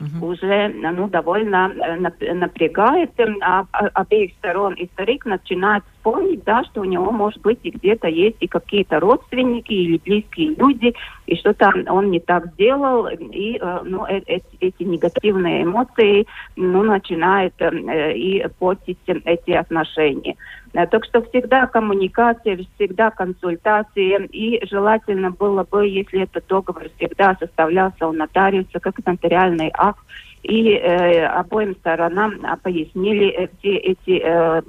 угу. 0.00 0.26
уже 0.28 0.68
ну, 0.68 1.08
довольно 1.08 1.72
э, 2.20 2.34
напрягает 2.34 3.10
а, 3.40 3.66
а, 3.72 3.86
обеих 3.94 4.32
сторон. 4.38 4.74
И 4.74 4.86
старик 4.92 5.26
начинает 5.26 5.84
вспомнить, 6.06 6.44
да, 6.44 6.62
что 6.64 6.82
у 6.82 6.84
него, 6.84 7.10
может 7.10 7.40
быть, 7.42 7.58
и 7.64 7.70
где-то 7.70 8.08
есть 8.08 8.36
и 8.40 8.46
какие-то 8.46 9.00
родственники 9.00 9.72
или 9.72 9.98
близкие 9.98 10.54
люди, 10.54 10.94
и 11.26 11.36
что-то 11.36 11.72
он 11.88 12.10
не 12.10 12.20
так 12.20 12.46
сделал, 12.52 13.08
и 13.08 13.58
э, 13.60 13.80
ну, 13.84 14.06
эти, 14.06 14.44
эти 14.60 14.82
негативные 14.84 15.64
эмоции 15.64 16.26
ну, 16.54 16.82
начинают 16.82 17.54
и 17.60 18.46
портить 18.58 18.98
эти 19.06 19.50
отношения. 19.50 20.36
Э, 20.74 20.86
так 20.86 21.04
что 21.06 21.22
всегда 21.22 21.66
коммуникация, 21.66 22.58
всегда 22.76 23.10
консультация. 23.10 24.28
И 24.30 24.64
желательно 24.66 25.30
было 25.30 25.64
бы, 25.64 25.88
если 25.88 26.22
этот 26.22 26.46
договор 26.46 26.84
всегда 26.96 27.36
составлялся 27.40 28.06
у 28.06 28.12
нотариуса 28.12 28.78
как 28.78 29.04
нотариальный 29.04 29.70
акт, 29.74 30.00
и 30.46 30.74
э, 30.74 31.26
обоим 31.26 31.74
сторонам 31.76 32.34
пояснили 32.62 33.50
все 33.58 33.76
эти 33.76 34.20
э, 34.22 34.62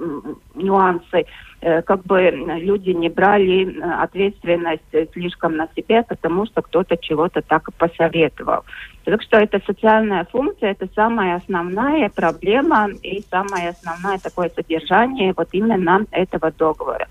нюансы. 0.54 1.24
Э, 1.60 1.82
как 1.82 2.04
бы 2.04 2.30
люди 2.30 2.90
не 2.90 3.08
брали 3.08 3.80
ответственность 3.80 5.12
слишком 5.12 5.56
на 5.56 5.68
себя, 5.76 6.02
потому 6.02 6.46
что 6.46 6.62
кто-то 6.62 6.96
чего-то 6.96 7.42
так 7.42 7.72
посоветовал. 7.76 8.64
Так 9.04 9.22
что 9.22 9.38
это 9.38 9.60
социальная 9.66 10.26
функция, 10.30 10.72
это 10.72 10.88
самая 10.94 11.36
основная 11.36 12.10
проблема 12.10 12.90
и 13.02 13.22
самое 13.30 13.70
основное 13.70 14.18
такое 14.18 14.50
содержание 14.54 15.32
вот 15.36 15.48
именно 15.52 16.04
этого 16.10 16.50
договора. 16.50 17.06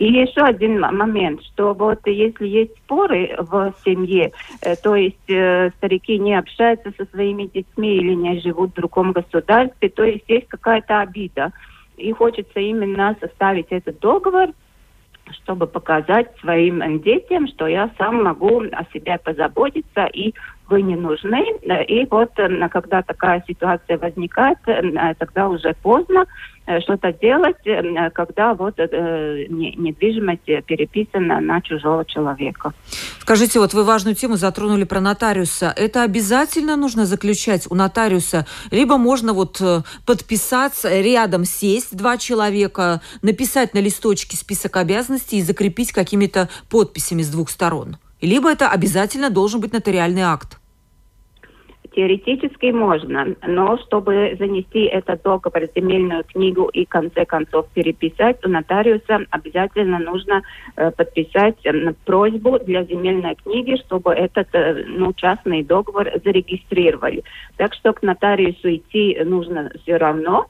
И 0.00 0.06
еще 0.06 0.40
один 0.40 0.80
момент, 0.80 1.42
что 1.44 1.74
вот 1.74 2.06
если 2.06 2.46
есть 2.46 2.74
споры 2.78 3.36
в 3.36 3.74
семье, 3.84 4.32
э, 4.62 4.74
то 4.76 4.96
есть 4.96 5.28
э, 5.28 5.70
старики 5.76 6.18
не 6.18 6.38
общаются 6.38 6.90
со 6.96 7.04
своими 7.10 7.44
детьми 7.44 7.96
или 7.96 8.14
не 8.14 8.40
живут 8.40 8.70
в 8.70 8.74
другом 8.76 9.12
государстве, 9.12 9.90
то 9.90 10.02
есть 10.02 10.24
есть 10.26 10.48
какая-то 10.48 11.00
обида. 11.00 11.52
И 12.00 12.12
хочется 12.12 12.58
именно 12.60 13.14
составить 13.20 13.66
этот 13.70 14.00
договор, 14.00 14.48
чтобы 15.42 15.66
показать 15.66 16.34
своим 16.40 17.00
детям, 17.02 17.46
что 17.46 17.66
я 17.66 17.90
сам 17.98 18.24
могу 18.24 18.62
о 18.62 18.84
себе 18.92 19.18
позаботиться 19.18 20.06
и 20.06 20.34
вы 20.70 20.82
не 20.82 20.96
нужны. 20.96 21.44
И 21.88 22.06
вот 22.10 22.30
э, 22.38 22.68
когда 22.68 23.02
такая 23.02 23.44
ситуация 23.46 23.98
возникает, 23.98 24.58
э, 24.66 25.14
тогда 25.18 25.48
уже 25.48 25.74
поздно 25.82 26.24
э, 26.66 26.80
что-то 26.80 27.12
делать, 27.12 27.56
когда 28.14 28.54
вот 28.54 28.78
недвижимость 28.78 30.64
переписана 30.66 31.40
на 31.40 31.60
чужого 31.60 32.04
человека. 32.04 32.72
Скажите, 33.18 33.58
вот 33.58 33.74
вы 33.74 33.84
важную 33.84 34.14
тему 34.14 34.36
затронули 34.36 34.84
про 34.84 35.00
нотариуса. 35.00 35.74
Это 35.76 36.04
обязательно 36.04 36.76
нужно 36.76 37.04
заключать 37.04 37.66
у 37.68 37.74
нотариуса? 37.74 38.46
Либо 38.70 38.96
можно 38.96 39.32
вот 39.32 39.60
подписаться, 40.06 41.00
рядом 41.00 41.44
сесть 41.44 41.96
два 41.96 42.16
человека, 42.16 43.00
написать 43.22 43.74
на 43.74 43.80
листочке 43.80 44.36
список 44.36 44.76
обязанностей 44.76 45.38
и 45.38 45.42
закрепить 45.42 45.92
какими-то 45.92 46.48
подписями 46.68 47.22
с 47.22 47.28
двух 47.28 47.50
сторон? 47.50 47.96
Либо 48.20 48.50
это 48.50 48.68
обязательно 48.68 49.30
должен 49.30 49.60
быть 49.60 49.72
нотариальный 49.72 50.22
акт? 50.22 50.59
Теоретически 51.94 52.66
можно, 52.66 53.34
но 53.46 53.76
чтобы 53.78 54.36
занести 54.38 54.84
этот 54.84 55.22
договор 55.22 55.66
в 55.66 55.78
земельную 55.78 56.22
книгу 56.24 56.68
и 56.72 56.86
в 56.86 56.88
конце 56.88 57.24
концов 57.24 57.66
переписать, 57.74 58.44
у 58.44 58.48
нотариуса 58.48 59.26
обязательно 59.30 59.98
нужно 59.98 60.42
э, 60.76 60.92
подписать 60.92 61.56
э, 61.64 61.92
просьбу 62.04 62.60
для 62.60 62.84
земельной 62.84 63.34
книги, 63.34 63.76
чтобы 63.86 64.12
этот 64.12 64.48
э, 64.52 64.84
ну, 64.86 65.12
частный 65.14 65.64
договор 65.64 66.10
зарегистрировали. 66.24 67.24
Так 67.56 67.74
что 67.74 67.92
к 67.92 68.02
нотариусу 68.02 68.72
идти 68.72 69.18
нужно 69.24 69.72
все 69.82 69.96
равно, 69.96 70.46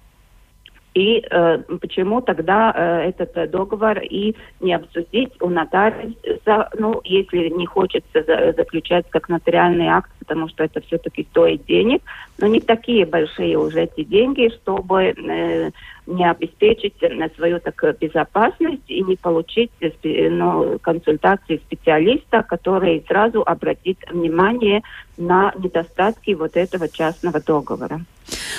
и 0.95 1.25
э, 1.31 1.59
почему 1.81 2.21
тогда 2.21 2.73
э, 2.75 3.11
этот 3.11 3.51
договор 3.51 3.99
и 3.99 4.35
не 4.61 4.75
обсудить 4.75 5.33
у 5.41 5.49
нотариуса, 5.49 6.69
ну, 6.77 7.01
если 7.05 7.49
не 7.49 7.65
хочется 7.67 8.25
за, 8.25 8.53
заключать 8.53 9.07
как 9.09 9.29
нотариальный 9.29 9.87
акт, 9.87 10.11
потому 10.19 10.49
что 10.49 10.65
это 10.65 10.81
все-таки 10.81 11.27
стоит 11.31 11.65
денег, 11.67 12.03
но 12.39 12.49
не 12.49 12.61
такие 12.61 13.07
большие 13.07 13.57
уже 13.57 13.83
эти 13.83 14.03
деньги, 14.03 14.51
чтобы 14.63 15.15
э, 15.17 15.71
не 16.07 16.29
обеспечить 16.29 16.95
свою 17.37 17.61
так, 17.61 17.99
безопасность 18.01 18.83
и 18.89 19.01
не 19.03 19.15
получить 19.15 19.71
ну, 20.03 20.79
консультации 20.81 21.59
специалиста, 21.59 22.43
который 22.43 23.05
сразу 23.07 23.43
обратит 23.43 23.99
внимание 24.11 24.83
на 25.17 25.53
недостатки 25.57 26.33
вот 26.33 26.57
этого 26.57 26.89
частного 26.89 27.41
договора. 27.41 28.01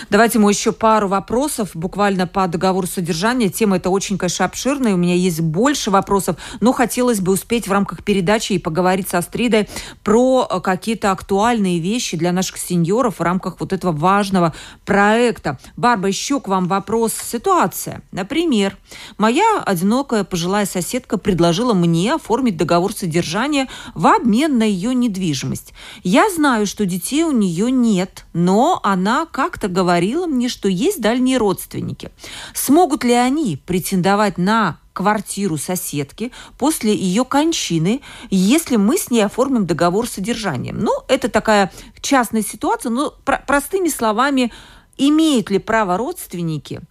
Давайте 0.09 0.39
мы 0.39 0.51
еще 0.51 0.71
пару 0.71 1.07
вопросов 1.07 1.71
буквально 1.73 2.27
по 2.27 2.47
договору 2.47 2.87
содержания. 2.87 3.49
Тема 3.49 3.77
эта 3.77 3.89
очень, 3.89 4.17
конечно, 4.17 4.45
обширная. 4.45 4.93
У 4.93 4.97
меня 4.97 5.15
есть 5.15 5.41
больше 5.41 5.91
вопросов, 5.91 6.37
но 6.59 6.73
хотелось 6.73 7.19
бы 7.19 7.31
успеть 7.31 7.67
в 7.67 7.71
рамках 7.71 8.03
передачи 8.03 8.53
и 8.53 8.59
поговорить 8.59 9.09
со 9.09 9.21
Стридой 9.21 9.69
про 10.03 10.47
э, 10.49 10.59
какие-то 10.59 11.11
актуальные 11.11 11.79
вещи 11.79 12.17
для 12.17 12.31
наших 12.31 12.57
сеньоров 12.57 13.19
в 13.19 13.21
рамках 13.21 13.59
вот 13.59 13.73
этого 13.73 13.91
важного 13.91 14.53
проекта. 14.85 15.57
Барба, 15.77 16.07
еще 16.07 16.39
к 16.39 16.47
вам 16.47 16.67
вопрос. 16.67 17.13
Ситуация. 17.13 18.01
Например, 18.11 18.77
моя 19.17 19.61
одинокая 19.65 20.23
пожилая 20.23 20.65
соседка 20.65 21.17
предложила 21.17 21.73
мне 21.73 22.15
оформить 22.15 22.57
договор 22.57 22.93
содержания 22.93 23.67
в 23.95 24.07
обмен 24.07 24.57
на 24.57 24.63
ее 24.63 24.93
недвижимость. 24.93 25.73
Я 26.03 26.29
знаю, 26.29 26.65
что 26.65 26.85
детей 26.85 27.23
у 27.23 27.31
нее 27.31 27.71
нет, 27.71 28.25
но 28.33 28.79
она 28.83 29.25
как-то 29.25 29.60
говорила 29.67 30.27
мне, 30.27 30.49
что 30.49 30.67
есть 30.67 31.01
дальние 31.01 31.37
родственники. 31.37 32.11
Смогут 32.53 33.03
ли 33.03 33.13
они 33.13 33.57
претендовать 33.65 34.37
на 34.37 34.79
квартиру 34.93 35.57
соседки 35.57 36.31
после 36.57 36.95
ее 36.95 37.23
кончины, 37.23 38.01
если 38.29 38.75
мы 38.75 38.97
с 38.97 39.09
ней 39.09 39.21
оформим 39.21 39.65
договор 39.65 40.07
с 40.07 40.13
содержанием. 40.13 40.79
Ну, 40.79 40.91
это 41.07 41.29
такая 41.29 41.71
частная 42.01 42.41
ситуация, 42.41 42.89
но 42.89 43.13
про- 43.23 43.43
простыми 43.47 43.89
словами, 43.89 44.51
имеют 44.97 45.49
ли 45.49 45.59
право 45.59 45.97
родственники 45.97 46.81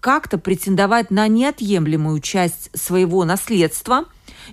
как-то 0.00 0.38
претендовать 0.38 1.10
на 1.10 1.28
неотъемлемую 1.28 2.20
часть 2.20 2.70
своего 2.74 3.24
наследства, 3.24 4.04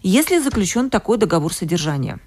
если 0.02 0.40
заключен 0.40 0.90
такой 0.90 1.18
договор 1.18 1.54
содержания? 1.54 2.20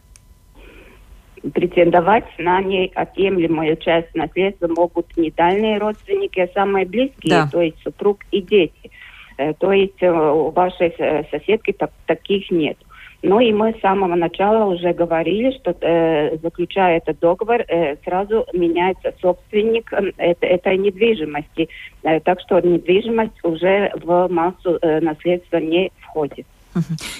Претендовать 1.54 2.24
на 2.38 2.60
неотъемлемую 2.60 3.76
часть 3.76 4.14
наследства 4.14 4.68
могут 4.68 5.16
не 5.16 5.30
дальние 5.30 5.78
родственники, 5.78 6.40
а 6.40 6.48
самые 6.52 6.86
близкие, 6.86 7.30
да. 7.30 7.48
то 7.50 7.60
есть 7.60 7.80
супруг 7.82 8.20
и 8.30 8.40
дети. 8.40 8.90
Э, 9.38 9.54
то 9.54 9.72
есть 9.72 10.02
э, 10.02 10.10
у 10.10 10.50
вашей 10.50 10.94
соседки 11.30 11.72
так, 11.72 11.90
таких 12.06 12.50
нет. 12.50 12.76
Ну 13.22 13.38
и 13.38 13.52
мы 13.52 13.74
с 13.74 13.80
самого 13.80 14.14
начала 14.14 14.64
уже 14.64 14.94
говорили, 14.94 15.50
что 15.58 15.76
э, 15.78 16.38
заключая 16.38 16.98
этот 16.98 17.18
договор, 17.20 17.62
э, 17.68 17.96
сразу 18.02 18.46
меняется 18.54 19.12
собственник 19.20 19.92
э, 19.92 20.34
этой 20.40 20.78
недвижимости. 20.78 21.68
Э, 22.02 22.20
так 22.20 22.40
что 22.40 22.60
недвижимость 22.60 23.44
уже 23.44 23.92
в 24.02 24.28
массу 24.28 24.78
э, 24.80 25.00
наследства 25.00 25.58
не 25.58 25.92
входит. 26.00 26.46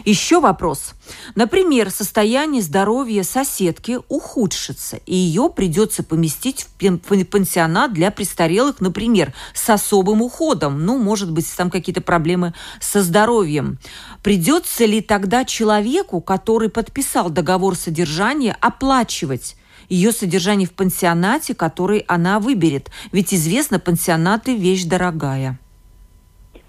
Еще 0.04 0.40
вопрос. 0.40 0.94
Например, 1.34 1.90
состояние 1.90 2.62
здоровья 2.62 3.22
соседки 3.22 3.98
ухудшится, 4.08 4.98
и 5.06 5.14
ее 5.14 5.50
придется 5.54 6.02
поместить 6.02 6.66
в 6.78 7.24
пансионат 7.24 7.92
для 7.92 8.10
престарелых, 8.10 8.80
например, 8.80 9.32
с 9.52 9.68
особым 9.68 10.22
уходом. 10.22 10.84
Ну, 10.84 10.98
может 10.98 11.32
быть, 11.32 11.46
там 11.56 11.70
какие-то 11.70 12.00
проблемы 12.00 12.54
со 12.80 13.02
здоровьем. 13.02 13.78
Придется 14.22 14.84
ли 14.84 15.00
тогда 15.00 15.44
человеку, 15.44 16.20
который 16.20 16.68
подписал 16.68 17.30
договор 17.30 17.74
содержания, 17.74 18.56
оплачивать 18.60 19.56
ее 19.88 20.12
содержание 20.12 20.68
в 20.68 20.72
пансионате, 20.72 21.54
который 21.54 22.04
она 22.06 22.38
выберет? 22.38 22.90
Ведь 23.12 23.34
известно, 23.34 23.78
пансионаты– 23.80 24.56
вещь 24.56 24.84
дорогая. 24.84 25.58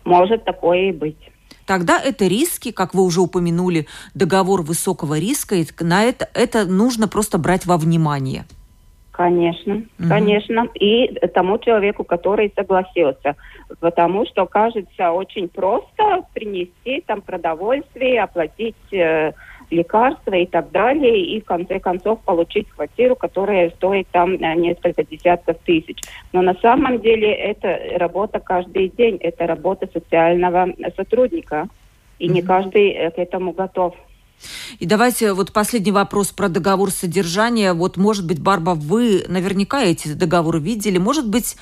Может 0.03 0.45
такое 0.45 0.89
и 0.89 0.91
быть 0.91 1.30
тогда 1.65 1.99
это 2.01 2.27
риски, 2.27 2.71
как 2.71 2.93
вы 2.93 3.03
уже 3.03 3.21
упомянули, 3.21 3.87
договор 4.13 4.61
высокого 4.61 5.19
риска, 5.19 5.55
и 5.55 5.65
на 5.79 6.03
это, 6.03 6.29
это 6.33 6.65
нужно 6.65 7.07
просто 7.07 7.37
брать 7.37 7.65
во 7.65 7.77
внимание. 7.77 8.45
Конечно, 9.11 9.75
угу. 9.75 10.09
конечно. 10.09 10.67
И 10.73 11.07
тому 11.33 11.59
человеку, 11.59 12.03
который 12.03 12.51
согласился. 12.55 13.35
Потому 13.79 14.25
что 14.25 14.45
кажется 14.47 15.11
очень 15.11 15.47
просто 15.47 16.23
принести 16.33 17.03
там 17.05 17.21
продовольствие, 17.21 18.23
оплатить 18.23 18.75
э, 18.91 19.33
лекарства 19.71 20.35
и 20.35 20.45
так 20.45 20.71
далее, 20.71 21.25
и 21.25 21.41
в 21.41 21.45
конце 21.45 21.79
концов 21.79 22.19
получить 22.21 22.69
квартиру, 22.69 23.15
которая 23.15 23.71
стоит 23.71 24.07
там 24.11 24.33
э, 24.33 24.55
несколько 24.55 25.03
десятков 25.03 25.57
тысяч. 25.65 25.97
Но 26.33 26.41
на 26.41 26.53
самом 26.55 26.99
деле 27.01 27.31
это 27.31 27.97
работа 27.97 28.39
каждый 28.39 28.89
день, 28.89 29.17
это 29.17 29.47
работа 29.47 29.89
социального 29.91 30.67
сотрудника, 30.95 31.67
и 32.19 32.27
mm-hmm. 32.27 32.31
не 32.33 32.41
каждый 32.41 32.89
э, 32.89 33.11
к 33.11 33.17
этому 33.17 33.53
готов. 33.53 33.95
И 34.79 34.85
давайте 34.85 35.33
вот 35.33 35.53
последний 35.53 35.91
вопрос 35.91 36.31
про 36.31 36.49
договор 36.49 36.89
содержания. 36.91 37.73
Вот, 37.73 37.97
может 37.97 38.25
быть, 38.25 38.41
Барба, 38.41 38.71
вы 38.71 39.23
наверняка 39.27 39.83
эти 39.83 40.13
договоры 40.13 40.59
видели. 40.59 40.97
Может 40.97 41.29
быть, 41.29 41.57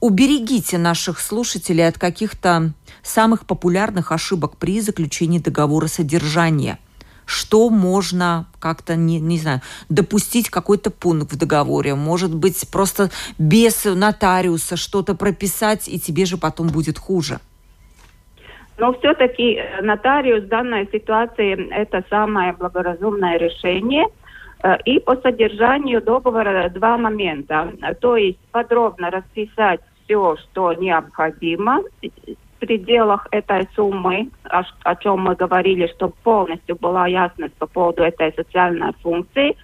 уберегите 0.00 0.76
наших 0.76 1.20
слушателей 1.20 1.86
от 1.86 1.96
каких-то 1.96 2.72
самых 3.02 3.46
популярных 3.46 4.10
ошибок 4.10 4.56
при 4.56 4.80
заключении 4.80 5.38
договора 5.38 5.86
содержания– 5.86 6.78
что 7.26 7.70
можно 7.70 8.46
как-то, 8.58 8.96
не, 8.96 9.20
не 9.20 9.38
знаю, 9.38 9.60
допустить 9.88 10.50
какой-то 10.50 10.90
пункт 10.90 11.32
в 11.32 11.38
договоре, 11.38 11.94
может 11.94 12.34
быть, 12.34 12.68
просто 12.70 13.10
без 13.38 13.84
нотариуса 13.84 14.76
что-то 14.76 15.14
прописать, 15.14 15.88
и 15.88 15.98
тебе 15.98 16.24
же 16.24 16.36
потом 16.36 16.68
будет 16.68 16.98
хуже. 16.98 17.38
Но 18.76 18.92
все-таки 18.94 19.54
э, 19.54 19.82
нотариус 19.82 20.44
в 20.44 20.48
данной 20.48 20.88
ситуации 20.92 21.72
это 21.72 22.04
самое 22.10 22.52
благоразумное 22.52 23.38
решение. 23.38 24.06
Э, 24.62 24.76
и 24.84 24.98
по 24.98 25.16
содержанию 25.16 26.02
договора 26.02 26.68
два 26.70 26.98
момента. 26.98 27.72
То 28.00 28.16
есть 28.16 28.38
подробно 28.50 29.10
расписать 29.10 29.80
все, 30.04 30.36
что 30.36 30.72
необходимо 30.72 31.82
пределах 32.66 33.26
этой 33.30 33.68
суммы, 33.74 34.30
о, 34.44 34.62
о 34.84 34.96
чем 34.96 35.20
мы 35.20 35.34
говорили, 35.34 35.86
чтобы 35.94 36.14
полностью 36.22 36.76
была 36.76 37.06
ясность 37.06 37.54
по 37.54 37.66
поводу 37.66 38.02
этой 38.02 38.32
социальной 38.32 38.92
функции. 39.02 39.56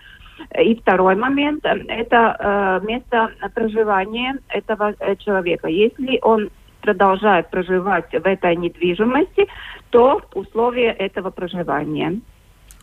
И 0.58 0.74
второй 0.74 1.16
момент– 1.16 1.64
это 1.64 2.36
э, 2.38 2.86
место 2.86 3.30
проживания 3.54 4.38
этого 4.48 4.94
э, 4.98 5.16
человека. 5.16 5.68
Если 5.68 6.18
он 6.22 6.50
продолжает 6.80 7.50
проживать 7.50 8.10
в 8.10 8.26
этой 8.26 8.56
недвижимости, 8.56 9.46
то 9.90 10.22
условия 10.34 10.92
этого 10.92 11.30
проживания. 11.30 12.20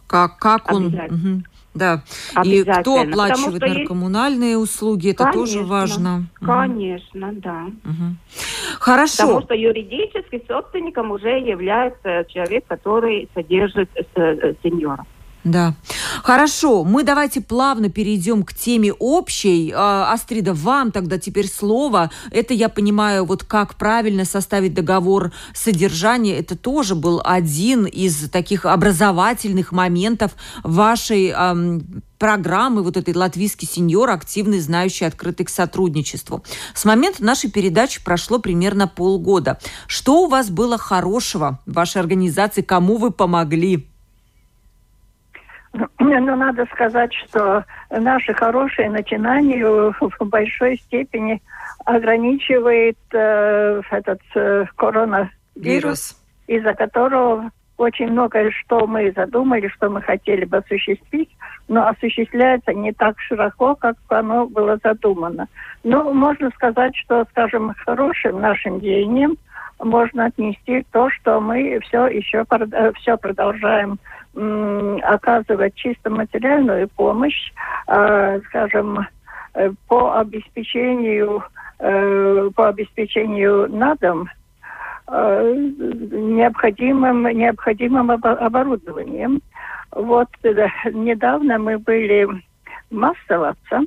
Как, 0.07 0.37
как 0.39 0.71
он... 0.71 0.87
Угу. 0.87 1.43
Да. 1.73 2.01
И 2.43 2.63
кто 2.63 3.01
оплачивает 3.01 3.61
наркоммунальные 3.61 4.53
есть... 4.53 4.63
услуги, 4.63 5.11
это 5.11 5.25
конечно, 5.25 5.39
тоже 5.39 5.61
важно. 5.63 6.23
Конечно, 6.33 7.27
угу. 7.27 7.39
да. 7.39 7.65
Угу. 7.83 8.15
Хорошо. 8.79 9.27
Потому 9.27 9.41
что 9.41 9.53
юридически 9.53 10.43
собственником 10.47 11.11
уже 11.11 11.37
является 11.37 12.25
человек, 12.29 12.65
который 12.67 13.29
содержит 13.35 13.89
э, 13.95 14.03
э, 14.15 14.53
сеньора. 14.63 15.05
Да. 15.47 15.75
Хорошо, 16.23 16.83
мы 16.83 17.03
давайте 17.03 17.39
плавно 17.39 17.89
перейдем 17.89 18.43
к 18.43 18.53
теме 18.53 18.91
общей. 18.91 19.71
А, 19.73 20.11
Астрида, 20.11 20.53
вам 20.53 20.91
тогда 20.91 21.17
теперь 21.17 21.47
слово. 21.47 22.11
Это 22.31 22.53
я 22.53 22.67
понимаю, 22.67 23.23
вот 23.23 23.45
как 23.45 23.75
правильно 23.75 24.25
составить 24.25 24.73
договор 24.73 25.31
содержания. 25.53 26.37
Это 26.37 26.57
тоже 26.57 26.95
был 26.95 27.21
один 27.23 27.85
из 27.85 28.29
таких 28.29 28.65
образовательных 28.65 29.71
моментов 29.71 30.33
вашей 30.63 31.27
эм, 31.27 32.03
программы 32.19 32.83
вот 32.83 32.97
этой 32.97 33.15
«Латвийский 33.15 33.67
сеньор», 33.67 34.09
активный, 34.09 34.59
знающий, 34.59 35.05
открытый 35.05 35.45
к 35.45 35.49
сотрудничеству. 35.49 36.43
С 36.73 36.83
момента 36.83 37.23
нашей 37.23 37.49
передачи 37.49 38.03
прошло 38.03 38.39
примерно 38.39 38.87
полгода. 38.87 39.59
Что 39.87 40.23
у 40.23 40.27
вас 40.27 40.49
было 40.49 40.77
хорошего 40.77 41.59
в 41.65 41.73
вашей 41.73 42.01
организации? 42.01 42.61
Кому 42.61 42.97
вы 42.97 43.11
помогли? 43.11 43.87
Ну, 45.99 46.35
надо 46.35 46.65
сказать, 46.73 47.13
что 47.13 47.63
наши 47.89 48.33
хорошие 48.33 48.89
начинания 48.89 49.65
в 49.65 50.25
большой 50.25 50.77
степени 50.77 51.41
ограничивает 51.85 52.97
э, 53.13 53.81
этот 53.91 54.19
э, 54.35 54.65
коронавирус, 54.75 56.17
из-за 56.47 56.73
которого 56.73 57.51
очень 57.77 58.07
многое, 58.07 58.51
что 58.51 58.87
мы 58.87 59.11
задумали, 59.15 59.67
что 59.67 59.89
мы 59.89 60.01
хотели 60.01 60.45
бы 60.45 60.57
осуществить, 60.57 61.29
но 61.67 61.87
осуществляется 61.87 62.73
не 62.73 62.91
так 62.91 63.19
широко, 63.19 63.75
как 63.75 63.95
оно 64.09 64.47
было 64.47 64.79
задумано. 64.83 65.47
Ну, 65.83 66.13
можно 66.13 66.49
сказать, 66.51 66.95
что, 66.95 67.25
скажем, 67.31 67.73
хорошим 67.85 68.41
нашим 68.41 68.79
деянием 68.79 69.37
можно 69.79 70.25
отнести 70.25 70.85
то, 70.91 71.09
что 71.11 71.39
мы 71.39 71.79
все 71.83 72.07
еще 72.07 72.45
э, 72.49 72.91
все 72.95 73.17
продолжаем 73.17 73.99
оказывать 75.03 75.75
чисто 75.75 76.09
материальную 76.09 76.87
помощь, 76.89 77.51
э, 77.87 78.39
скажем, 78.47 78.99
э, 79.53 79.71
по 79.87 80.19
обеспечению 80.19 81.43
э, 81.79 82.49
по 82.55 82.69
обеспечению 82.69 83.67
на 83.69 83.95
дом 83.95 84.29
э, 85.07 85.53
необходимым 85.55 87.23
необходимым 87.23 88.11
оборудованием. 88.11 89.41
Вот 89.91 90.29
недавно 90.43 91.57
мы 91.57 91.77
были 91.79 92.27
Массоваться, 92.89 93.81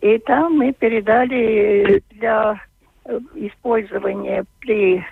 и 0.00 0.18
там 0.18 0.54
мы 0.58 0.72
передали 0.72 2.02
для 2.10 2.60
использования 3.34 4.44
при 4.60 5.04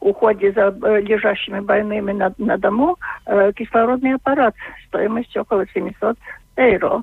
уходе 0.00 0.52
за 0.52 0.74
э, 0.82 1.00
лежащими 1.00 1.60
больными 1.60 2.12
на, 2.12 2.32
на 2.38 2.56
дому 2.56 2.96
э, 3.26 3.52
кислородный 3.54 4.14
аппарат 4.14 4.54
стоимостью 4.86 5.42
около 5.42 5.66
700 5.72 6.16
евро. 6.56 7.02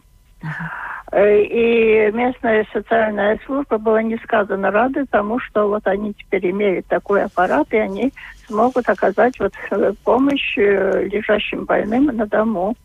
Э, 1.11 1.41
и 1.41 2.11
местная 2.11 2.65
социальная 2.71 3.39
служба 3.45 3.77
была 3.77 4.01
несказанно 4.01 4.71
рада 4.71 5.05
тому, 5.05 5.39
что 5.39 5.67
вот 5.67 5.85
они 5.87 6.13
теперь 6.13 6.51
имеют 6.51 6.87
такой 6.87 7.23
аппарат, 7.23 7.67
и 7.71 7.77
они 7.77 8.13
смогут 8.47 8.89
оказать 8.89 9.39
вот 9.39 9.53
э, 9.71 9.93
помощь 10.03 10.57
лежащим 10.57 11.65
больным 11.65 12.05
на 12.05 12.25
дому. 12.25 12.75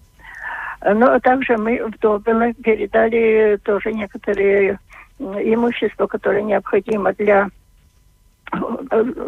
Но 0.82 1.20
также 1.20 1.58
мы 1.58 1.84
в 1.84 1.98
Добело 1.98 2.54
передали 2.54 3.58
тоже 3.62 3.92
некоторые 3.92 4.78
имущество, 5.18 6.06
которое 6.06 6.42
необходимо 6.42 7.12
для 7.12 7.50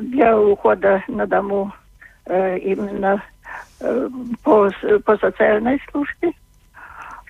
для 0.01 0.39
ухода 0.39 1.03
на 1.09 1.27
дому 1.27 1.73
э, 2.27 2.59
именно 2.59 3.23
э, 3.81 4.09
по, 4.43 4.71
по 5.05 5.17
социальной 5.17 5.81
службе. 5.91 6.33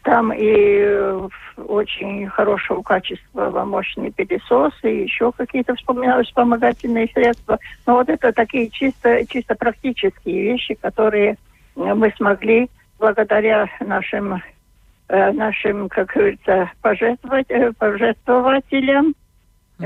Там 0.04 0.32
и 0.32 0.48
э, 0.48 1.28
очень 1.56 2.26
хорошего 2.28 2.82
качества 2.82 3.64
мощные 3.64 4.12
пылесосы, 4.12 4.88
еще 4.88 5.32
какие-то 5.32 5.74
вспомогательные 5.74 7.08
средства. 7.08 7.58
Но 7.86 7.96
вот 7.96 8.08
это 8.08 8.32
такие 8.32 8.70
чисто, 8.70 9.26
чисто 9.26 9.54
практические 9.54 10.42
вещи, 10.42 10.74
которые 10.74 11.36
мы 11.76 12.12
смогли 12.16 12.68
благодаря 12.98 13.68
нашим, 13.80 14.42
нашим 15.08 15.88
как 15.88 16.08
говорится, 16.08 16.70
пожертвователям 16.82 19.14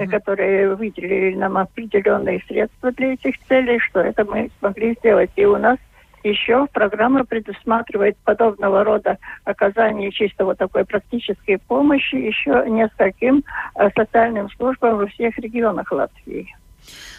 uh-huh. 0.05 0.11
которые 0.11 0.75
выделили 0.75 1.35
нам 1.35 1.57
определенные 1.57 2.43
средства 2.47 2.93
для 2.93 3.15
этих 3.15 3.39
целей, 3.47 3.79
что 3.79 4.01
это 4.01 4.25
мы 4.25 4.51
смогли 4.59 4.95
сделать. 4.95 5.31
И 5.37 5.45
у 5.45 5.57
нас 5.57 5.79
еще 6.25 6.67
программа 6.73 7.25
предусматривает 7.25 8.17
подобного 8.19 8.85
рода 8.85 9.19
оказание 9.45 10.11
чисто 10.11 10.45
вот 10.45 10.59
такой 10.59 10.85
практической 10.85 11.59
помощи 11.59 12.17
еще 12.17 12.65
нескольким 12.69 13.45
э, 13.77 13.89
социальным 13.97 14.51
службам 14.51 14.99
во 14.99 15.07
всех 15.07 15.39
регионах 15.39 15.93
Латвии. 15.93 16.55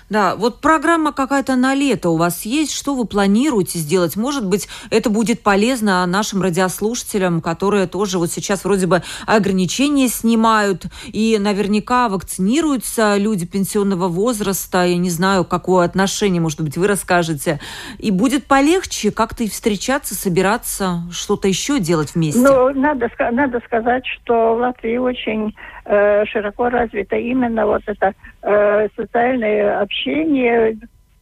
Да, 0.10 0.36
вот 0.36 0.62
программа 0.62 1.12
какая-то 1.12 1.56
на 1.56 1.74
лето 1.74 2.10
у 2.10 2.18
вас 2.18 2.46
есть, 2.46 2.72
что 2.72 2.96
вы 2.96 3.06
планируете 3.06 3.80
сделать? 3.80 4.16
Может 4.16 4.48
быть, 4.48 4.70
это 4.90 5.10
будет 5.10 5.44
полезно 5.44 6.06
нашим 6.06 6.42
радиослушателям, 6.42 7.42
которые 7.42 7.88
тоже 7.88 8.18
вот 8.18 8.32
сейчас 8.32 8.64
вроде 8.64 8.88
бы 8.88 9.04
ограничения 9.26 10.08
снимают, 10.08 10.86
и 11.08 11.38
наверняка 11.40 12.08
вакцинируются 12.08 13.18
люди 13.18 13.46
пенсионного 13.46 14.08
возраста, 14.08 14.86
я 14.86 14.98
не 14.98 15.10
знаю, 15.10 15.44
какое 15.44 15.86
отношение, 15.86 16.42
может 16.42 16.62
быть, 16.62 16.78
вы 16.78 16.88
расскажете. 16.88 17.60
И 17.98 18.12
будет 18.12 18.46
полегче 18.46 19.12
как-то 19.12 19.44
и 19.44 19.50
встречаться, 19.50 20.16
собираться, 20.16 21.04
что-то 21.12 21.50
еще 21.50 21.80
делать 21.80 22.16
вместе? 22.16 22.40
Ну, 22.40 22.70
надо, 22.74 23.10
надо 23.32 23.60
сказать, 23.66 24.06
что 24.06 24.56
в 24.56 24.60
Латвии 24.60 24.98
очень 24.98 25.54
э, 25.88 26.26
широко 26.26 26.70
развито 26.70 27.16
именно 27.16 27.66
вот 27.66 27.82
это 27.88 28.14
э, 28.44 28.88
социальное 28.96 29.80
общение 29.82 30.78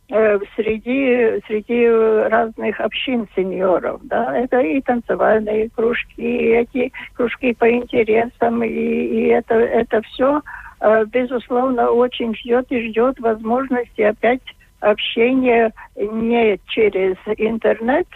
э, 0.09 0.39
среди, 0.55 1.41
среди 1.47 1.87
разных 2.29 2.79
общин 2.79 3.27
сеньоров. 3.35 4.01
Да? 4.03 4.35
Это 4.35 4.59
и 4.59 4.81
танцевальные 4.81 5.69
кружки, 5.69 6.21
и 6.21 6.47
эти 6.49 6.91
кружки 7.13 7.53
по 7.53 7.71
интересам, 7.71 8.63
и, 8.63 8.69
и 8.69 9.27
это, 9.27 9.55
это 9.55 10.01
все, 10.01 10.41
э, 10.81 11.05
безусловно, 11.05 11.89
очень 11.89 12.35
ждет 12.35 12.65
и 12.71 12.89
ждет 12.89 13.19
возможности 13.19 14.01
опять 14.01 14.41
общения 14.79 15.71
не 15.95 16.59
через 16.67 17.15
интернет, 17.37 18.07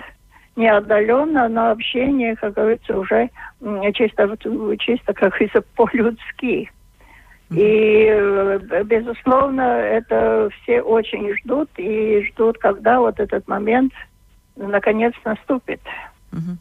не 0.60 0.68
отдаленно, 0.68 1.48
но 1.48 1.72
общение, 1.72 2.36
как 2.36 2.54
говорится, 2.54 2.98
уже 2.98 3.30
чисто, 3.94 4.38
чисто 4.80 5.14
как 5.14 5.30
говорится, 5.32 5.62
по-людски. 5.76 6.70
И, 7.50 8.06
э, 8.08 8.84
безусловно, 8.84 9.62
это 9.62 10.50
все 10.62 10.82
очень 10.82 11.36
ждут 11.38 11.70
и 11.78 12.24
ждут, 12.28 12.60
когда 12.60 13.00
вот 13.00 13.20
этот 13.20 13.48
момент 13.48 13.92
наконец 14.56 15.14
наступит. 15.26 15.82
Угу. 16.32 16.58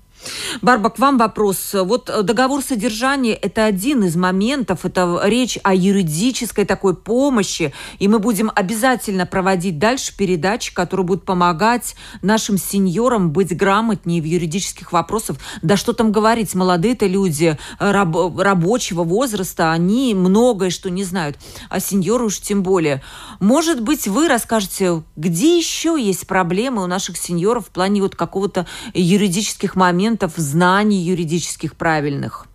Барба, 0.63 0.91
к 0.91 0.99
вам 0.99 1.19
вопрос. 1.19 1.75
Вот 1.75 2.11
договор 2.23 2.63
содержания– 2.63 3.35
это 3.43 3.65
один 3.65 4.05
из 4.05 4.17
моментов, 4.17 4.85
это 4.85 5.21
речь 5.25 5.59
о 5.63 5.75
юридической 5.75 6.65
такой 6.65 6.97
помощи, 6.97 7.73
и 7.99 8.09
мы 8.09 8.19
будем 8.19 8.51
обязательно 8.55 9.27
проводить 9.27 9.79
дальше 9.79 10.17
передачи, 10.17 10.75
которые 10.75 11.07
будут 11.07 11.25
помогать 11.25 11.95
нашим 12.23 12.59
сеньорам 12.59 13.31
быть 13.31 13.57
грамотнее 13.57 14.21
в 14.21 14.25
юридических 14.25 14.93
вопросах. 14.93 15.37
Да 15.63 15.77
что 15.77 15.93
там 15.93 16.13
говорить, 16.13 16.55
молодые-то 16.55 17.07
люди 17.07 17.59
раб, 17.79 18.39
рабочего 18.39 19.05
возраста, 19.05 19.73
они 19.73 20.15
многое 20.15 20.71
что 20.71 20.91
не 20.91 21.05
знают, 21.05 21.39
а 21.71 21.81
сеньоры 21.81 22.25
уж 22.25 22.41
тем 22.41 22.63
более. 22.63 23.03
Может 23.41 23.83
быть, 23.83 24.09
вы 24.09 24.29
расскажете, 24.29 25.03
где 25.17 25.57
еще 25.57 25.97
есть 25.99 26.27
проблемы 26.27 26.83
у 26.83 26.87
наших 26.87 27.17
сеньоров 27.17 27.67
в 27.67 27.71
плане 27.71 28.03
вот 28.03 28.17
какого-то 28.17 28.67
юридических 28.95 29.77
моментов, 29.77 30.08
знаний 30.17 30.99
юридических 30.99 31.77
правильных? 31.77 32.47